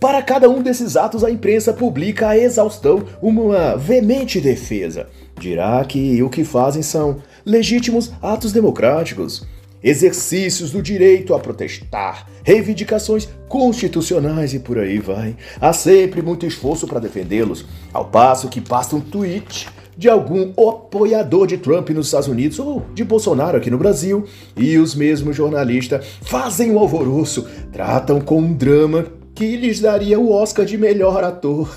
Para 0.00 0.22
cada 0.22 0.48
um 0.48 0.62
desses 0.62 0.96
atos, 0.96 1.22
a 1.22 1.30
imprensa 1.30 1.70
publica 1.70 2.28
a 2.28 2.38
exaustão 2.38 3.04
uma 3.20 3.76
veemente 3.76 4.40
defesa. 4.40 5.06
Dirá 5.38 5.84
que 5.84 6.22
o 6.22 6.30
que 6.30 6.44
fazem 6.44 6.80
são 6.80 7.18
legítimos 7.44 8.10
atos 8.22 8.52
democráticos, 8.52 9.46
exercícios 9.84 10.70
do 10.70 10.80
direito 10.80 11.34
a 11.34 11.38
protestar, 11.38 12.26
reivindicações 12.42 13.28
constitucionais 13.48 14.54
e 14.54 14.58
por 14.58 14.78
aí 14.78 14.98
vai. 14.98 15.36
Há 15.60 15.74
sempre 15.74 16.22
muito 16.22 16.46
esforço 16.46 16.86
para 16.86 17.00
defendê-los, 17.00 17.66
ao 17.92 18.06
passo 18.06 18.48
que 18.48 18.62
basta 18.62 18.96
um 18.96 19.00
tweet 19.00 19.68
de 19.98 20.08
algum 20.08 20.52
apoiador 20.68 21.48
de 21.48 21.58
Trump 21.58 21.90
nos 21.90 22.06
Estados 22.06 22.28
Unidos 22.28 22.60
ou 22.60 22.86
de 22.94 23.02
Bolsonaro 23.02 23.56
aqui 23.56 23.68
no 23.68 23.76
Brasil, 23.76 24.24
e 24.56 24.78
os 24.78 24.94
mesmos 24.94 25.34
jornalistas 25.34 26.06
fazem 26.22 26.70
um 26.70 26.78
alvoroço, 26.78 27.48
tratam 27.72 28.20
com 28.20 28.38
um 28.38 28.54
drama 28.54 29.06
que 29.34 29.56
lhes 29.56 29.80
daria 29.80 30.18
o 30.18 30.30
Oscar 30.30 30.64
de 30.64 30.78
melhor 30.78 31.24
ator. 31.24 31.76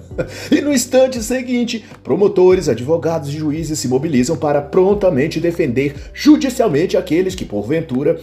e 0.52 0.60
no 0.60 0.70
instante 0.70 1.22
seguinte, 1.22 1.82
promotores, 2.04 2.68
advogados 2.68 3.30
e 3.30 3.38
juízes 3.38 3.78
se 3.78 3.88
mobilizam 3.88 4.36
para 4.36 4.60
prontamente 4.60 5.40
defender 5.40 5.94
judicialmente 6.12 6.96
aqueles 6.96 7.34
que, 7.34 7.44
porventura, 7.44 8.20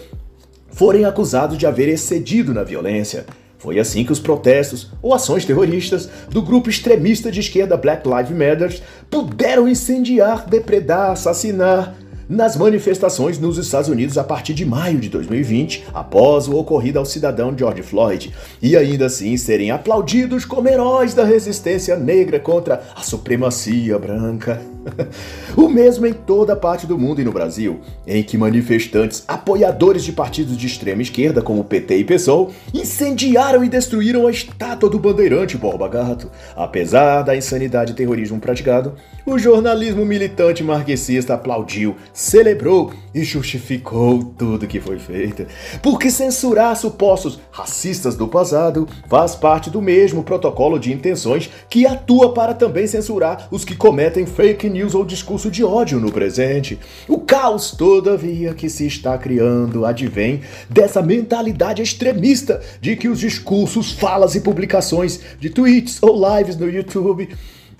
forem 0.71 1.05
acusados 1.05 1.57
de 1.57 1.65
haver 1.65 1.89
excedido 1.89 2.53
na 2.53 2.63
violência. 2.63 3.25
Foi 3.59 3.77
assim 3.77 4.05
que 4.05 4.11
os 4.11 4.19
protestos 4.19 4.87
ou 5.01 5.13
ações 5.13 5.45
terroristas 5.45 6.09
do 6.29 6.41
grupo 6.41 6.69
extremista 6.69 7.29
de 7.29 7.41
esquerda 7.41 7.75
Black 7.75 8.07
Lives 8.07 8.31
Matter 8.31 8.81
puderam 9.09 9.67
incendiar, 9.67 10.49
depredar, 10.49 11.11
assassinar 11.11 11.93
nas 12.29 12.55
manifestações 12.55 13.39
nos 13.39 13.57
Estados 13.57 13.89
Unidos 13.89 14.17
a 14.17 14.23
partir 14.23 14.53
de 14.53 14.63
maio 14.63 14.99
de 14.99 15.09
2020, 15.09 15.87
após 15.93 16.47
o 16.47 16.55
ocorrido 16.55 16.99
ao 16.99 17.05
cidadão 17.05 17.57
George 17.57 17.81
Floyd, 17.81 18.31
e 18.61 18.77
ainda 18.77 19.07
assim 19.07 19.35
serem 19.35 19.71
aplaudidos 19.71 20.45
como 20.45 20.69
heróis 20.69 21.15
da 21.15 21.25
resistência 21.25 21.97
negra 21.97 22.39
contra 22.39 22.83
a 22.95 23.01
supremacia 23.01 23.97
branca. 23.97 24.61
o 25.55 25.67
mesmo 25.67 26.05
em 26.05 26.13
toda 26.13 26.55
parte 26.55 26.85
do 26.85 26.97
mundo 26.97 27.21
e 27.21 27.23
no 27.23 27.31
Brasil, 27.31 27.79
em 28.05 28.23
que 28.23 28.37
manifestantes 28.37 29.23
apoiadores 29.27 30.03
de 30.03 30.11
partidos 30.11 30.57
de 30.57 30.67
extrema 30.67 31.01
esquerda, 31.01 31.41
como 31.41 31.63
PT 31.63 31.97
e 31.97 32.03
PSOL, 32.03 32.51
incendiaram 32.73 33.63
e 33.63 33.69
destruíram 33.69 34.27
a 34.27 34.31
estátua 34.31 34.89
do 34.89 34.99
bandeirante 34.99 35.57
Borba 35.57 35.87
Gato. 35.87 36.29
Apesar 36.55 37.21
da 37.21 37.35
insanidade 37.35 37.91
e 37.91 37.95
terrorismo 37.95 38.39
praticado, 38.39 38.93
o 39.25 39.37
jornalismo 39.37 40.05
militante 40.05 40.63
marxista 40.63 41.35
aplaudiu, 41.35 41.95
celebrou 42.13 42.91
e 43.13 43.23
justificou 43.23 44.23
tudo 44.23 44.67
que 44.67 44.79
foi 44.79 44.97
feito. 44.97 45.45
Porque 45.81 46.09
censurar 46.09 46.75
supostos 46.75 47.39
racistas 47.51 48.15
do 48.15 48.27
passado 48.27 48.87
faz 49.07 49.35
parte 49.35 49.69
do 49.69 49.81
mesmo 49.81 50.23
protocolo 50.23 50.79
de 50.79 50.91
intenções 50.91 51.49
que 51.69 51.85
atua 51.85 52.33
para 52.33 52.53
também 52.53 52.87
censurar 52.87 53.47
os 53.51 53.63
que 53.63 53.75
cometem 53.75 54.25
fake 54.25 54.69
news 54.69 54.78
ou 54.83 55.05
discurso 55.05 55.49
de 55.51 55.63
ódio 55.63 55.99
no 55.99 56.11
presente. 56.11 56.79
O 57.07 57.19
caos, 57.19 57.71
todavia, 57.71 58.53
que 58.53 58.69
se 58.69 58.85
está 58.85 59.17
criando 59.17 59.85
advém 59.85 60.41
dessa 60.69 61.01
mentalidade 61.01 61.81
extremista 61.81 62.61
de 62.81 62.95
que 62.95 63.07
os 63.07 63.19
discursos, 63.19 63.91
falas 63.91 64.35
e 64.35 64.41
publicações 64.41 65.19
de 65.39 65.49
tweets 65.49 66.01
ou 66.01 66.37
lives 66.37 66.55
no 66.55 66.69
YouTube 66.69 67.29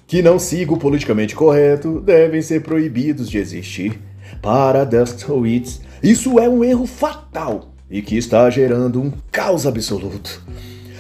que 0.09 0.23
não 0.23 0.39
sigam 0.39 0.73
o 0.73 0.79
politicamente 0.79 1.35
correto 1.35 2.01
devem 2.01 2.41
ser 2.41 2.63
proibidos 2.63 3.29
de 3.29 3.38
existir. 3.38 3.99
Para 4.41 4.83
Dustowitz, 4.83 5.81
isso 6.01 6.39
é 6.39 6.49
um 6.49 6.63
erro 6.63 6.88
fatal 6.88 7.69
e 7.89 8.01
que 8.01 8.17
está 8.17 8.49
gerando 8.49 8.99
um 9.01 9.12
caos 9.31 9.67
absoluto. 9.67 10.41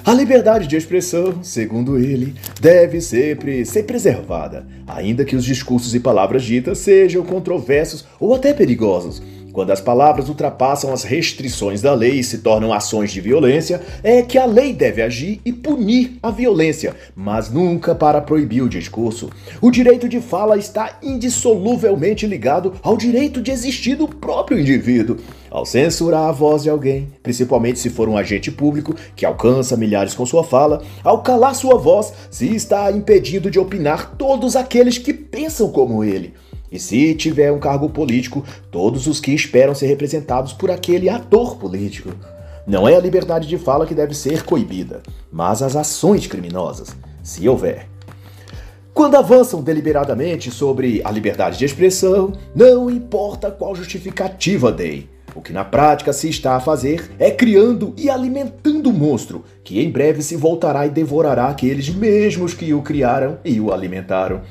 A 0.05 0.13
liberdade 0.13 0.65
de 0.65 0.77
expressão, 0.77 1.43
segundo 1.43 1.99
ele, 1.99 2.33
deve 2.59 3.01
sempre 3.01 3.65
ser 3.65 3.83
preservada, 3.83 4.65
ainda 4.87 5.25
que 5.25 5.35
os 5.35 5.43
discursos 5.43 5.93
e 5.93 5.99
palavras 5.99 6.43
ditas 6.43 6.77
sejam 6.79 7.23
controversos 7.23 8.05
ou 8.19 8.33
até 8.33 8.53
perigosos 8.53 9.21
quando 9.59 9.71
as 9.71 9.81
palavras 9.81 10.29
ultrapassam 10.29 10.93
as 10.93 11.03
restrições 11.03 11.81
da 11.81 11.93
lei 11.93 12.19
e 12.19 12.23
se 12.23 12.37
tornam 12.37 12.71
ações 12.71 13.11
de 13.11 13.19
violência, 13.19 13.81
é 14.01 14.21
que 14.21 14.37
a 14.37 14.45
lei 14.45 14.71
deve 14.71 15.01
agir 15.01 15.41
e 15.43 15.51
punir 15.51 16.17
a 16.23 16.31
violência, 16.31 16.95
mas 17.13 17.51
nunca 17.51 17.93
para 17.93 18.21
proibir 18.21 18.61
o 18.61 18.69
discurso. 18.69 19.29
O 19.61 19.69
direito 19.69 20.07
de 20.07 20.21
fala 20.21 20.57
está 20.57 20.97
indissoluvelmente 21.03 22.25
ligado 22.25 22.75
ao 22.81 22.95
direito 22.95 23.41
de 23.41 23.51
existir 23.51 23.95
do 23.95 24.07
próprio 24.07 24.57
indivíduo. 24.57 25.17
Ao 25.51 25.65
censurar 25.65 26.29
a 26.29 26.31
voz 26.31 26.63
de 26.63 26.69
alguém, 26.69 27.09
principalmente 27.21 27.79
se 27.79 27.89
for 27.89 28.07
um 28.07 28.15
agente 28.15 28.49
público 28.49 28.95
que 29.13 29.25
alcança 29.25 29.75
milhares 29.75 30.13
com 30.13 30.25
sua 30.25 30.45
fala, 30.45 30.81
ao 31.03 31.21
calar 31.21 31.53
sua 31.53 31.77
voz, 31.77 32.13
se 32.31 32.55
está 32.55 32.89
impedido 32.89 33.51
de 33.51 33.59
opinar 33.59 34.15
todos 34.15 34.55
aqueles 34.55 34.97
que 34.97 35.11
pensam 35.11 35.69
como 35.69 36.01
ele. 36.01 36.33
E 36.71 36.79
se 36.79 37.13
tiver 37.15 37.51
um 37.51 37.59
cargo 37.59 37.89
político, 37.89 38.43
todos 38.71 39.07
os 39.07 39.19
que 39.19 39.33
esperam 39.33 39.73
ser 39.73 39.87
representados 39.87 40.53
por 40.53 40.69
aquele 40.69 41.09
ator 41.09 41.57
político. 41.57 42.11
Não 42.65 42.87
é 42.87 42.95
a 42.95 42.99
liberdade 42.99 43.47
de 43.47 43.57
fala 43.57 43.87
que 43.87 43.95
deve 43.95 44.13
ser 44.13 44.43
coibida, 44.43 45.01
mas 45.31 45.63
as 45.63 45.75
ações 45.75 46.27
criminosas, 46.27 46.95
se 47.23 47.49
houver. 47.49 47.87
Quando 48.93 49.15
avançam 49.15 49.63
deliberadamente 49.63 50.51
sobre 50.51 51.01
a 51.03 51.09
liberdade 51.09 51.57
de 51.57 51.65
expressão, 51.65 52.33
não 52.53 52.89
importa 52.89 53.49
qual 53.49 53.73
justificativa 53.73 54.71
deem. 54.71 55.09
O 55.35 55.41
que 55.41 55.53
na 55.53 55.63
prática 55.63 56.11
se 56.11 56.27
está 56.27 56.55
a 56.55 56.59
fazer 56.59 57.09
é 57.17 57.31
criando 57.31 57.93
e 57.95 58.09
alimentando 58.09 58.89
o 58.89 58.93
monstro, 58.93 59.45
que 59.63 59.79
em 59.79 59.89
breve 59.89 60.21
se 60.21 60.35
voltará 60.35 60.85
e 60.85 60.89
devorará 60.89 61.47
aqueles 61.47 61.89
mesmos 61.89 62.53
que 62.53 62.73
o 62.73 62.81
criaram 62.81 63.37
e 63.45 63.59
o 63.59 63.71
alimentaram. 63.71 64.41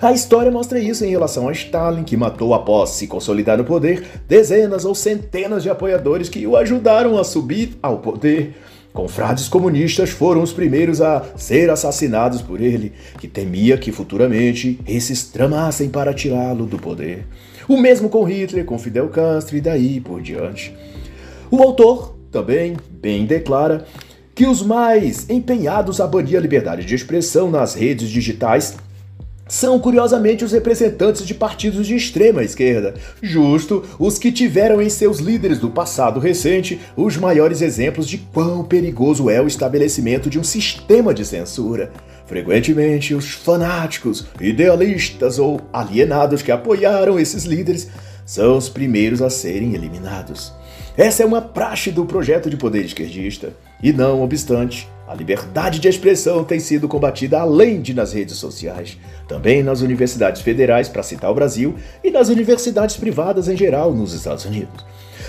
A 0.00 0.12
história 0.12 0.50
mostra 0.50 0.78
isso 0.78 1.04
em 1.04 1.10
relação 1.10 1.48
a 1.48 1.52
Stalin, 1.52 2.04
que 2.04 2.16
matou 2.16 2.52
após 2.52 2.90
se 2.90 3.06
consolidar 3.06 3.56
no 3.56 3.64
poder 3.64 4.04
dezenas 4.28 4.84
ou 4.84 4.94
centenas 4.94 5.62
de 5.62 5.70
apoiadores 5.70 6.28
que 6.28 6.46
o 6.46 6.56
ajudaram 6.56 7.18
a 7.18 7.24
subir 7.24 7.78
ao 7.82 7.98
poder. 7.98 8.54
Confrades 8.92 9.46
comunistas 9.46 10.10
foram 10.10 10.42
os 10.42 10.52
primeiros 10.52 11.02
a 11.02 11.22
ser 11.36 11.70
assassinados 11.70 12.40
por 12.40 12.60
ele, 12.60 12.92
que 13.18 13.28
temia 13.28 13.76
que 13.76 13.92
futuramente 13.92 14.80
esses 14.86 15.24
tramassem 15.24 15.90
para 15.90 16.14
tirá-lo 16.14 16.64
do 16.64 16.78
poder. 16.78 17.26
O 17.68 17.76
mesmo 17.76 18.08
com 18.08 18.24
Hitler, 18.24 18.64
com 18.64 18.78
Fidel 18.78 19.08
Castro 19.08 19.56
e 19.56 19.60
daí 19.60 20.00
por 20.00 20.22
diante. 20.22 20.74
O 21.50 21.62
autor 21.62 22.16
também 22.30 22.76
bem 22.90 23.26
declara 23.26 23.84
que 24.34 24.46
os 24.46 24.62
mais 24.62 25.28
empenhados 25.28 26.00
a 26.00 26.06
banir 26.06 26.36
a 26.36 26.40
liberdade 26.40 26.84
de 26.84 26.94
expressão 26.94 27.50
nas 27.50 27.74
redes 27.74 28.08
digitais 28.10 28.76
são 29.48 29.78
curiosamente 29.78 30.44
os 30.44 30.52
representantes 30.52 31.26
de 31.26 31.34
partidos 31.34 31.86
de 31.86 31.94
extrema 31.94 32.42
esquerda, 32.42 32.94
justo 33.22 33.84
os 33.98 34.18
que 34.18 34.32
tiveram 34.32 34.82
em 34.82 34.88
seus 34.88 35.18
líderes 35.18 35.58
do 35.58 35.70
passado 35.70 36.18
recente 36.18 36.80
os 36.96 37.16
maiores 37.16 37.62
exemplos 37.62 38.08
de 38.08 38.18
quão 38.18 38.64
perigoso 38.64 39.30
é 39.30 39.40
o 39.40 39.46
estabelecimento 39.46 40.28
de 40.28 40.38
um 40.38 40.44
sistema 40.44 41.14
de 41.14 41.24
censura. 41.24 41.92
Frequentemente, 42.26 43.14
os 43.14 43.30
fanáticos, 43.30 44.26
idealistas 44.40 45.38
ou 45.38 45.60
alienados 45.72 46.42
que 46.42 46.50
apoiaram 46.50 47.20
esses 47.20 47.44
líderes 47.44 47.88
são 48.24 48.56
os 48.56 48.68
primeiros 48.68 49.22
a 49.22 49.30
serem 49.30 49.74
eliminados. 49.74 50.52
Essa 50.96 51.22
é 51.22 51.26
uma 51.26 51.40
praxe 51.40 51.92
do 51.92 52.04
projeto 52.04 52.50
de 52.50 52.56
poder 52.56 52.84
esquerdista. 52.84 53.52
E 53.80 53.92
não 53.92 54.22
obstante, 54.22 54.88
a 55.06 55.14
liberdade 55.14 55.78
de 55.78 55.88
expressão 55.88 56.42
tem 56.44 56.58
sido 56.58 56.88
combatida 56.88 57.40
além 57.40 57.80
de 57.80 57.94
nas 57.94 58.12
redes 58.12 58.36
sociais, 58.36 58.98
também 59.28 59.62
nas 59.62 59.80
universidades 59.80 60.42
federais, 60.42 60.88
para 60.88 61.02
citar 61.02 61.30
o 61.30 61.34
Brasil, 61.34 61.76
e 62.02 62.10
nas 62.10 62.28
universidades 62.28 62.96
privadas 62.96 63.48
em 63.48 63.56
geral 63.56 63.92
nos 63.92 64.12
Estados 64.12 64.44
Unidos. 64.44 64.84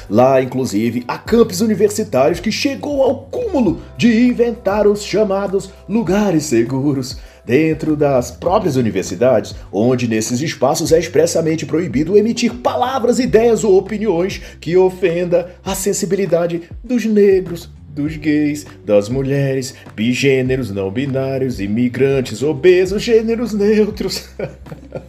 Lá, 0.09 0.41
inclusive, 0.41 1.03
há 1.07 1.17
campos 1.17 1.61
universitários 1.61 2.39
que 2.39 2.51
chegou 2.51 3.03
ao 3.03 3.23
cúmulo 3.23 3.81
de 3.97 4.25
inventar 4.27 4.87
os 4.87 5.03
chamados 5.03 5.69
lugares 5.87 6.45
seguros, 6.45 7.17
dentro 7.47 7.95
das 7.95 8.29
próprias 8.29 8.75
universidades, 8.75 9.55
onde 9.71 10.05
nesses 10.05 10.41
espaços 10.41 10.91
é 10.91 10.99
expressamente 10.99 11.65
proibido 11.65 12.17
emitir 12.17 12.53
palavras, 12.55 13.19
ideias 13.19 13.63
ou 13.63 13.77
opiniões 13.77 14.41
que 14.59 14.75
ofenda 14.75 15.55
a 15.63 15.73
sensibilidade 15.73 16.63
dos 16.83 17.05
negros, 17.05 17.69
dos 17.97 18.15
gays, 18.15 18.65
das 18.85 19.09
mulheres, 19.09 19.75
bigêneros, 19.95 20.71
não 20.71 20.91
binários, 20.91 21.59
imigrantes, 21.59 22.43
obesos, 22.43 23.01
gêneros 23.01 23.53
neutros. 23.53 24.29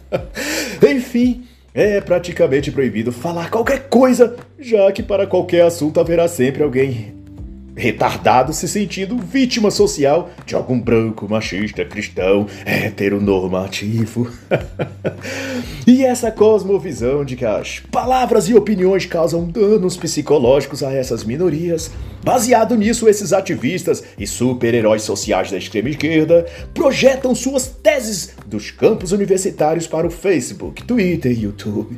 Enfim, 0.81 1.45
é 1.73 2.01
praticamente 2.01 2.71
proibido 2.71 3.11
falar 3.11 3.49
qualquer 3.51 3.87
coisa, 3.87 4.35
já 4.59 4.91
que 4.91 5.03
para 5.03 5.27
qualquer 5.27 5.61
assunto 5.61 5.99
haverá 5.99 6.27
sempre 6.27 6.63
alguém 6.63 7.18
retardado 7.79 8.51
se 8.51 8.67
sentindo 8.67 9.17
vítima 9.17 9.71
social 9.71 10.29
de 10.45 10.53
algum 10.53 10.79
branco, 10.79 11.27
machista, 11.29 11.85
cristão, 11.85 12.45
heteronormativo. 12.65 14.29
e 15.87 16.03
essa 16.03 16.29
cosmovisão 16.29 17.23
de 17.23 17.37
que 17.37 17.45
as 17.45 17.79
palavras 17.79 18.49
e 18.49 18.53
opiniões 18.53 19.05
causam 19.05 19.47
danos 19.47 19.95
psicológicos 19.95 20.83
a 20.83 20.91
essas 20.91 21.23
minorias, 21.23 21.89
baseado 22.21 22.75
nisso, 22.75 23.07
esses 23.07 23.31
ativistas 23.31 24.03
e 24.17 24.27
super-heróis 24.27 25.03
sociais 25.03 25.49
da 25.49 25.57
extrema 25.57 25.89
esquerda 25.89 26.45
projetam 26.73 27.33
suas 27.33 27.67
teses 27.67 28.35
dos 28.45 28.71
campos 28.71 29.13
universitários 29.13 29.87
para 29.87 30.05
o 30.05 30.11
Facebook, 30.11 30.83
Twitter 30.83 31.31
e 31.31 31.43
YouTube. 31.43 31.97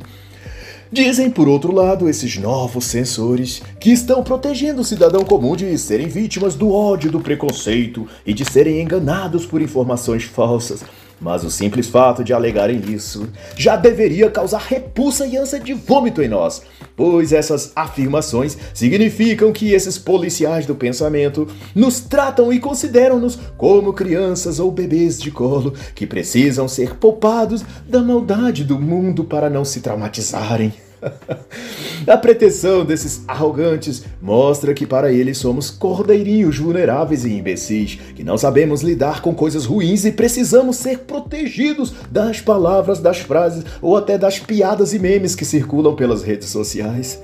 Dizem, 0.92 1.30
por 1.30 1.48
outro 1.48 1.72
lado, 1.72 2.06
esses 2.06 2.36
novos 2.36 2.84
sensores 2.84 3.62
que 3.80 3.90
estão 3.90 4.22
protegendo 4.22 4.82
o 4.82 4.84
cidadão 4.84 5.24
comum 5.24 5.56
de 5.56 5.78
serem 5.78 6.06
vítimas 6.06 6.54
do 6.54 6.70
ódio, 6.70 7.10
do 7.10 7.18
preconceito 7.18 8.06
e 8.26 8.34
de 8.34 8.44
serem 8.44 8.82
enganados 8.82 9.46
por 9.46 9.62
informações 9.62 10.24
falsas. 10.24 10.84
Mas 11.22 11.44
o 11.44 11.50
simples 11.50 11.86
fato 11.86 12.24
de 12.24 12.32
alegarem 12.32 12.82
isso 12.88 13.28
já 13.56 13.76
deveria 13.76 14.28
causar 14.28 14.58
repulsa 14.58 15.24
e 15.24 15.36
ânsia 15.36 15.60
de 15.60 15.72
vômito 15.72 16.20
em 16.20 16.26
nós, 16.28 16.62
pois 16.96 17.32
essas 17.32 17.70
afirmações 17.76 18.58
significam 18.74 19.52
que 19.52 19.72
esses 19.72 19.96
policiais 19.96 20.66
do 20.66 20.74
pensamento 20.74 21.46
nos 21.76 22.00
tratam 22.00 22.52
e 22.52 22.58
consideram-nos 22.58 23.38
como 23.56 23.92
crianças 23.92 24.58
ou 24.58 24.72
bebês 24.72 25.20
de 25.20 25.30
colo 25.30 25.72
que 25.94 26.08
precisam 26.08 26.66
ser 26.66 26.96
poupados 26.96 27.64
da 27.88 28.02
maldade 28.02 28.64
do 28.64 28.78
mundo 28.80 29.22
para 29.22 29.48
não 29.48 29.64
se 29.64 29.80
traumatizarem. 29.80 30.72
A 32.06 32.16
pretensão 32.16 32.84
desses 32.84 33.22
arrogantes 33.26 34.04
mostra 34.20 34.74
que 34.74 34.86
para 34.86 35.12
eles 35.12 35.38
somos 35.38 35.70
cordeirinhos 35.70 36.58
vulneráveis 36.58 37.24
e 37.24 37.32
imbecis, 37.32 37.98
que 38.14 38.24
não 38.24 38.36
sabemos 38.36 38.82
lidar 38.82 39.20
com 39.20 39.34
coisas 39.34 39.64
ruins 39.64 40.04
e 40.04 40.12
precisamos 40.12 40.76
ser 40.76 41.00
protegidos 41.00 41.92
das 42.10 42.40
palavras, 42.40 42.98
das 42.98 43.18
frases 43.18 43.64
ou 43.80 43.96
até 43.96 44.18
das 44.18 44.38
piadas 44.38 44.92
e 44.92 44.98
memes 44.98 45.34
que 45.34 45.44
circulam 45.44 45.94
pelas 45.94 46.22
redes 46.22 46.48
sociais. 46.48 47.20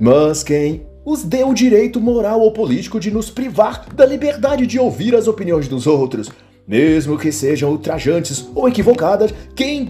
Mas 0.00 0.42
quem 0.42 0.86
os 1.04 1.24
deu 1.24 1.48
o 1.48 1.54
direito 1.54 2.00
moral 2.00 2.40
ou 2.40 2.52
político 2.52 3.00
de 3.00 3.10
nos 3.10 3.30
privar 3.30 3.86
da 3.94 4.04
liberdade 4.04 4.66
de 4.66 4.78
ouvir 4.78 5.14
as 5.14 5.26
opiniões 5.26 5.66
dos 5.66 5.86
outros, 5.86 6.30
mesmo 6.66 7.16
que 7.16 7.32
sejam 7.32 7.70
ultrajantes 7.70 8.46
ou 8.54 8.68
equivocadas, 8.68 9.32
quem 9.56 9.88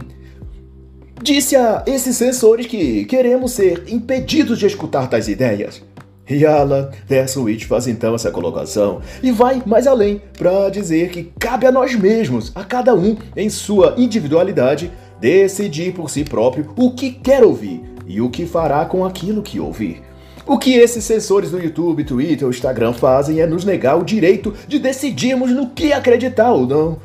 disse 1.22 1.56
a 1.56 1.82
esses 1.86 2.16
censores 2.16 2.66
que 2.66 3.04
queremos 3.04 3.52
ser 3.52 3.84
impedidos 3.88 4.58
de 4.58 4.66
escutar 4.66 5.08
tais 5.08 5.28
ideias. 5.28 5.82
E 6.28 6.44
Alan 6.44 6.90
Dershowitz 7.08 7.64
faz 7.64 7.86
então 7.86 8.14
essa 8.14 8.30
colocação 8.30 9.00
e 9.22 9.32
vai 9.32 9.62
mais 9.64 9.86
além 9.86 10.20
para 10.36 10.68
dizer 10.68 11.08
que 11.08 11.32
cabe 11.38 11.66
a 11.66 11.72
nós 11.72 11.94
mesmos, 11.94 12.52
a 12.54 12.62
cada 12.62 12.94
um, 12.94 13.16
em 13.34 13.48
sua 13.48 13.94
individualidade, 13.96 14.92
decidir 15.18 15.94
por 15.94 16.10
si 16.10 16.24
próprio 16.24 16.72
o 16.76 16.90
que 16.90 17.10
quer 17.10 17.42
ouvir 17.42 17.80
e 18.06 18.20
o 18.20 18.28
que 18.28 18.44
fará 18.44 18.84
com 18.84 19.06
aquilo 19.06 19.42
que 19.42 19.58
ouvir. 19.58 20.02
O 20.46 20.58
que 20.58 20.74
esses 20.74 21.04
sensores 21.04 21.50
do 21.50 21.62
YouTube, 21.62 22.04
Twitter 22.04 22.44
ou 22.44 22.50
Instagram 22.50 22.94
fazem 22.94 23.40
é 23.40 23.46
nos 23.46 23.66
negar 23.66 23.98
o 23.98 24.04
direito 24.04 24.54
de 24.66 24.78
decidirmos 24.78 25.50
no 25.50 25.68
que 25.68 25.92
acreditar 25.92 26.52
ou 26.52 26.66
não. 26.66 26.98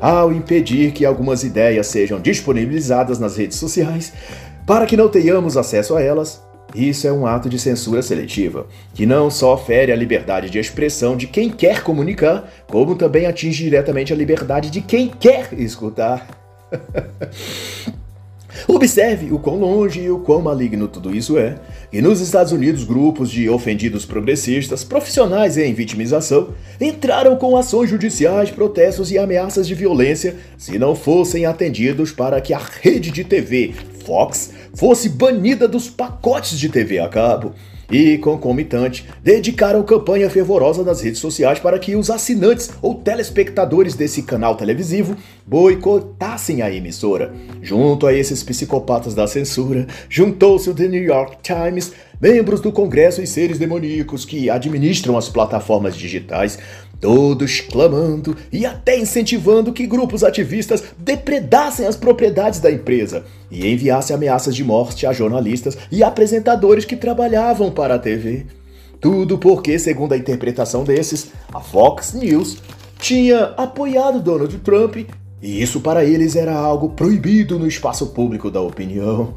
Ao 0.00 0.32
impedir 0.32 0.92
que 0.92 1.04
algumas 1.04 1.44
ideias 1.44 1.86
sejam 1.86 2.18
disponibilizadas 2.18 3.18
nas 3.18 3.36
redes 3.36 3.58
sociais, 3.58 4.12
para 4.66 4.86
que 4.86 4.96
não 4.96 5.08
tenhamos 5.08 5.56
acesso 5.56 5.94
a 5.94 6.02
elas, 6.02 6.42
isso 6.74 7.06
é 7.06 7.12
um 7.12 7.26
ato 7.26 7.48
de 7.48 7.58
censura 7.58 8.00
seletiva, 8.00 8.66
que 8.94 9.04
não 9.04 9.30
só 9.30 9.56
fere 9.56 9.92
a 9.92 9.96
liberdade 9.96 10.48
de 10.48 10.58
expressão 10.58 11.16
de 11.16 11.26
quem 11.26 11.50
quer 11.50 11.82
comunicar, 11.82 12.48
como 12.68 12.94
também 12.94 13.26
atinge 13.26 13.64
diretamente 13.64 14.12
a 14.12 14.16
liberdade 14.16 14.70
de 14.70 14.80
quem 14.80 15.08
quer 15.08 15.52
escutar. 15.52 16.26
Observe 18.72 19.32
o 19.32 19.38
quão 19.40 19.58
longe 19.58 20.00
e 20.00 20.10
o 20.12 20.20
quão 20.20 20.40
maligno 20.40 20.86
tudo 20.86 21.12
isso 21.12 21.36
é. 21.36 21.56
E 21.92 22.00
nos 22.00 22.20
Estados 22.20 22.52
Unidos, 22.52 22.84
grupos 22.84 23.28
de 23.28 23.50
ofendidos 23.50 24.06
progressistas, 24.06 24.84
profissionais 24.84 25.58
em 25.58 25.74
vitimização, 25.74 26.50
entraram 26.80 27.34
com 27.34 27.56
ações 27.56 27.90
judiciais, 27.90 28.48
protestos 28.48 29.10
e 29.10 29.18
ameaças 29.18 29.66
de 29.66 29.74
violência 29.74 30.36
se 30.56 30.78
não 30.78 30.94
fossem 30.94 31.46
atendidos 31.46 32.12
para 32.12 32.40
que 32.40 32.54
a 32.54 32.60
rede 32.80 33.10
de 33.10 33.24
TV 33.24 33.74
Fox 34.06 34.52
fosse 34.72 35.08
banida 35.08 35.66
dos 35.66 35.90
pacotes 35.90 36.56
de 36.56 36.68
TV 36.68 37.00
a 37.00 37.08
cabo 37.08 37.52
e, 37.90 38.18
concomitante, 38.18 39.06
dedicaram 39.22 39.82
campanha 39.82 40.30
fervorosa 40.30 40.84
nas 40.84 41.00
redes 41.00 41.20
sociais 41.20 41.58
para 41.58 41.78
que 41.78 41.96
os 41.96 42.10
assinantes 42.10 42.70
ou 42.80 42.94
telespectadores 42.94 43.94
desse 43.94 44.22
canal 44.22 44.54
televisivo 44.56 45.16
boicotassem 45.46 46.62
a 46.62 46.70
emissora. 46.70 47.34
Junto 47.60 48.06
a 48.06 48.14
esses 48.14 48.42
psicopatas 48.42 49.14
da 49.14 49.26
censura, 49.26 49.86
juntou-se 50.08 50.70
o 50.70 50.74
The 50.74 50.88
New 50.88 51.02
York 51.02 51.38
Times, 51.42 51.92
membros 52.20 52.60
do 52.60 52.70
Congresso 52.70 53.22
e 53.22 53.26
seres 53.26 53.58
demoníacos 53.58 54.24
que 54.24 54.50
administram 54.50 55.16
as 55.16 55.28
plataformas 55.28 55.96
digitais, 55.96 56.58
todos 57.00 57.60
clamando 57.60 58.36
e 58.52 58.66
até 58.66 58.98
incentivando 58.98 59.72
que 59.72 59.86
grupos 59.86 60.22
ativistas 60.22 60.84
depredassem 60.98 61.86
as 61.86 61.96
propriedades 61.96 62.60
da 62.60 62.70
empresa 62.70 63.24
e 63.50 63.66
enviassem 63.66 64.14
ameaças 64.14 64.54
de 64.54 64.62
morte 64.62 65.06
a 65.06 65.12
jornalistas 65.12 65.78
e 65.90 66.02
apresentadores 66.02 66.84
que 66.84 66.96
trabalhavam 66.96 67.70
para 67.70 67.94
a 67.94 67.98
TV. 67.98 68.46
Tudo 69.00 69.38
porque, 69.38 69.78
segundo 69.78 70.12
a 70.12 70.16
interpretação 70.18 70.84
desses, 70.84 71.28
a 71.52 71.60
Fox 71.60 72.12
News 72.12 72.58
tinha 72.98 73.54
apoiado 73.56 74.20
Donald 74.20 74.58
Trump 74.58 74.96
e 75.42 75.62
isso 75.62 75.80
para 75.80 76.04
eles 76.04 76.36
era 76.36 76.54
algo 76.54 76.90
proibido 76.90 77.58
no 77.58 77.66
espaço 77.66 78.08
público 78.08 78.50
da 78.50 78.60
opinião. 78.60 79.32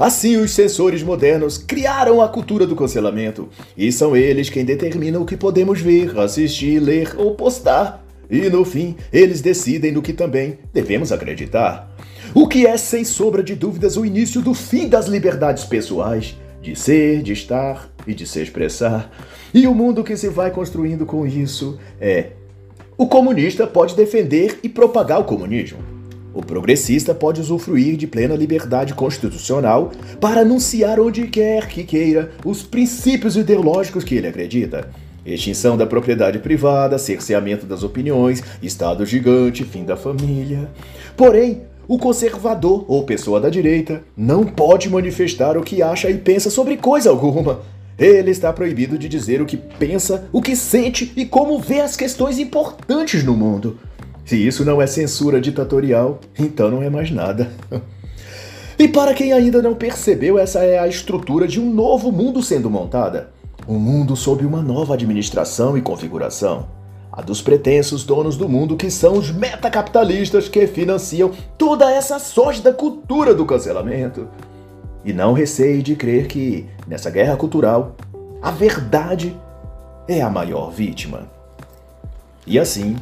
Assim, 0.00 0.38
os 0.38 0.52
censores 0.52 1.02
modernos 1.02 1.58
criaram 1.58 2.22
a 2.22 2.28
cultura 2.28 2.66
do 2.66 2.74
cancelamento, 2.74 3.50
e 3.76 3.92
são 3.92 4.16
eles 4.16 4.48
quem 4.48 4.64
determinam 4.64 5.20
o 5.20 5.26
que 5.26 5.36
podemos 5.36 5.78
ver, 5.82 6.18
assistir, 6.18 6.78
ler 6.78 7.14
ou 7.18 7.34
postar. 7.34 8.02
E 8.30 8.48
no 8.48 8.64
fim, 8.64 8.96
eles 9.12 9.42
decidem 9.42 9.92
no 9.92 10.00
que 10.00 10.14
também 10.14 10.58
devemos 10.72 11.12
acreditar. 11.12 11.94
O 12.34 12.48
que 12.48 12.66
é, 12.66 12.78
sem 12.78 13.04
sombra 13.04 13.42
de 13.42 13.54
dúvidas, 13.54 13.98
o 13.98 14.06
início 14.06 14.40
do 14.40 14.54
fim 14.54 14.88
das 14.88 15.06
liberdades 15.06 15.64
pessoais, 15.64 16.34
de 16.62 16.74
ser, 16.74 17.22
de 17.22 17.34
estar 17.34 17.90
e 18.06 18.14
de 18.14 18.26
se 18.26 18.40
expressar. 18.40 19.12
E 19.52 19.66
o 19.66 19.74
mundo 19.74 20.02
que 20.02 20.16
se 20.16 20.30
vai 20.30 20.50
construindo 20.50 21.04
com 21.04 21.26
isso 21.26 21.78
é: 22.00 22.28
o 22.96 23.06
comunista 23.06 23.66
pode 23.66 23.94
defender 23.94 24.60
e 24.62 24.68
propagar 24.70 25.20
o 25.20 25.24
comunismo. 25.24 25.99
O 26.32 26.42
progressista 26.42 27.12
pode 27.12 27.40
usufruir 27.40 27.96
de 27.96 28.06
plena 28.06 28.36
liberdade 28.36 28.94
constitucional 28.94 29.90
para 30.20 30.42
anunciar 30.42 31.00
onde 31.00 31.26
quer 31.26 31.66
que 31.66 31.82
queira 31.82 32.30
os 32.44 32.62
princípios 32.62 33.36
ideológicos 33.36 34.04
que 34.04 34.14
ele 34.14 34.28
acredita. 34.28 34.90
Extinção 35.26 35.76
da 35.76 35.86
propriedade 35.86 36.38
privada, 36.38 36.98
cerceamento 36.98 37.66
das 37.66 37.82
opiniões, 37.82 38.42
Estado 38.62 39.04
gigante, 39.04 39.64
fim 39.64 39.84
da 39.84 39.96
família. 39.96 40.70
Porém, 41.16 41.62
o 41.86 41.98
conservador 41.98 42.84
ou 42.86 43.02
pessoa 43.02 43.40
da 43.40 43.50
direita 43.50 44.02
não 44.16 44.44
pode 44.46 44.88
manifestar 44.88 45.58
o 45.58 45.62
que 45.62 45.82
acha 45.82 46.08
e 46.08 46.16
pensa 46.16 46.48
sobre 46.48 46.76
coisa 46.76 47.10
alguma. 47.10 47.60
Ele 47.98 48.30
está 48.30 48.52
proibido 48.52 48.96
de 48.96 49.08
dizer 49.08 49.42
o 49.42 49.46
que 49.46 49.56
pensa, 49.56 50.28
o 50.32 50.40
que 50.40 50.54
sente 50.54 51.12
e 51.16 51.26
como 51.26 51.58
vê 51.58 51.80
as 51.80 51.96
questões 51.96 52.38
importantes 52.38 53.24
no 53.24 53.36
mundo. 53.36 53.78
Se 54.24 54.36
isso 54.36 54.64
não 54.64 54.80
é 54.80 54.86
censura 54.86 55.40
ditatorial, 55.40 56.20
então 56.38 56.70
não 56.70 56.82
é 56.82 56.90
mais 56.90 57.10
nada. 57.10 57.50
E 58.80 58.88
para 58.88 59.12
quem 59.12 59.30
ainda 59.30 59.60
não 59.60 59.74
percebeu, 59.74 60.38
essa 60.38 60.60
é 60.60 60.78
a 60.78 60.88
estrutura 60.88 61.46
de 61.46 61.60
um 61.60 61.70
novo 61.70 62.10
mundo 62.10 62.42
sendo 62.42 62.70
montada. 62.70 63.28
Um 63.68 63.78
mundo 63.78 64.16
sob 64.16 64.42
uma 64.46 64.62
nova 64.62 64.94
administração 64.94 65.76
e 65.76 65.82
configuração. 65.82 66.66
A 67.12 67.20
dos 67.20 67.42
pretensos 67.42 68.04
donos 68.04 68.38
do 68.38 68.48
mundo 68.48 68.78
que 68.78 68.90
são 68.90 69.18
os 69.18 69.30
metacapitalistas 69.30 70.48
que 70.48 70.66
financiam 70.66 71.30
toda 71.58 71.92
essa 71.92 72.18
sórdida 72.18 72.72
cultura 72.72 73.34
do 73.34 73.44
cancelamento. 73.44 74.26
E 75.04 75.12
não 75.12 75.34
receie 75.34 75.82
de 75.82 75.94
crer 75.94 76.26
que, 76.26 76.64
nessa 76.88 77.10
guerra 77.10 77.36
cultural, 77.36 77.96
a 78.40 78.50
verdade 78.50 79.36
é 80.08 80.22
a 80.22 80.30
maior 80.30 80.70
vítima. 80.70 81.28
E 82.46 82.58
assim, 82.58 82.96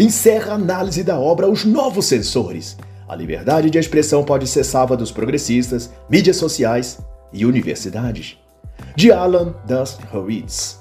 encerra 0.00 0.52
a 0.52 0.54
análise 0.54 1.04
da 1.04 1.18
obra 1.18 1.46
Os 1.46 1.64
Novos 1.64 2.06
Censores. 2.06 2.76
A 3.06 3.14
liberdade 3.14 3.68
de 3.68 3.78
expressão 3.78 4.24
pode 4.24 4.46
ser 4.46 4.64
salva 4.64 4.96
dos 4.96 5.12
progressistas, 5.12 5.90
mídias 6.08 6.36
sociais 6.36 6.98
e 7.30 7.44
universidades. 7.44 8.38
De 8.96 9.12
Alan 9.12 9.54
Dust 9.66 10.00
Howitz. 10.10 10.79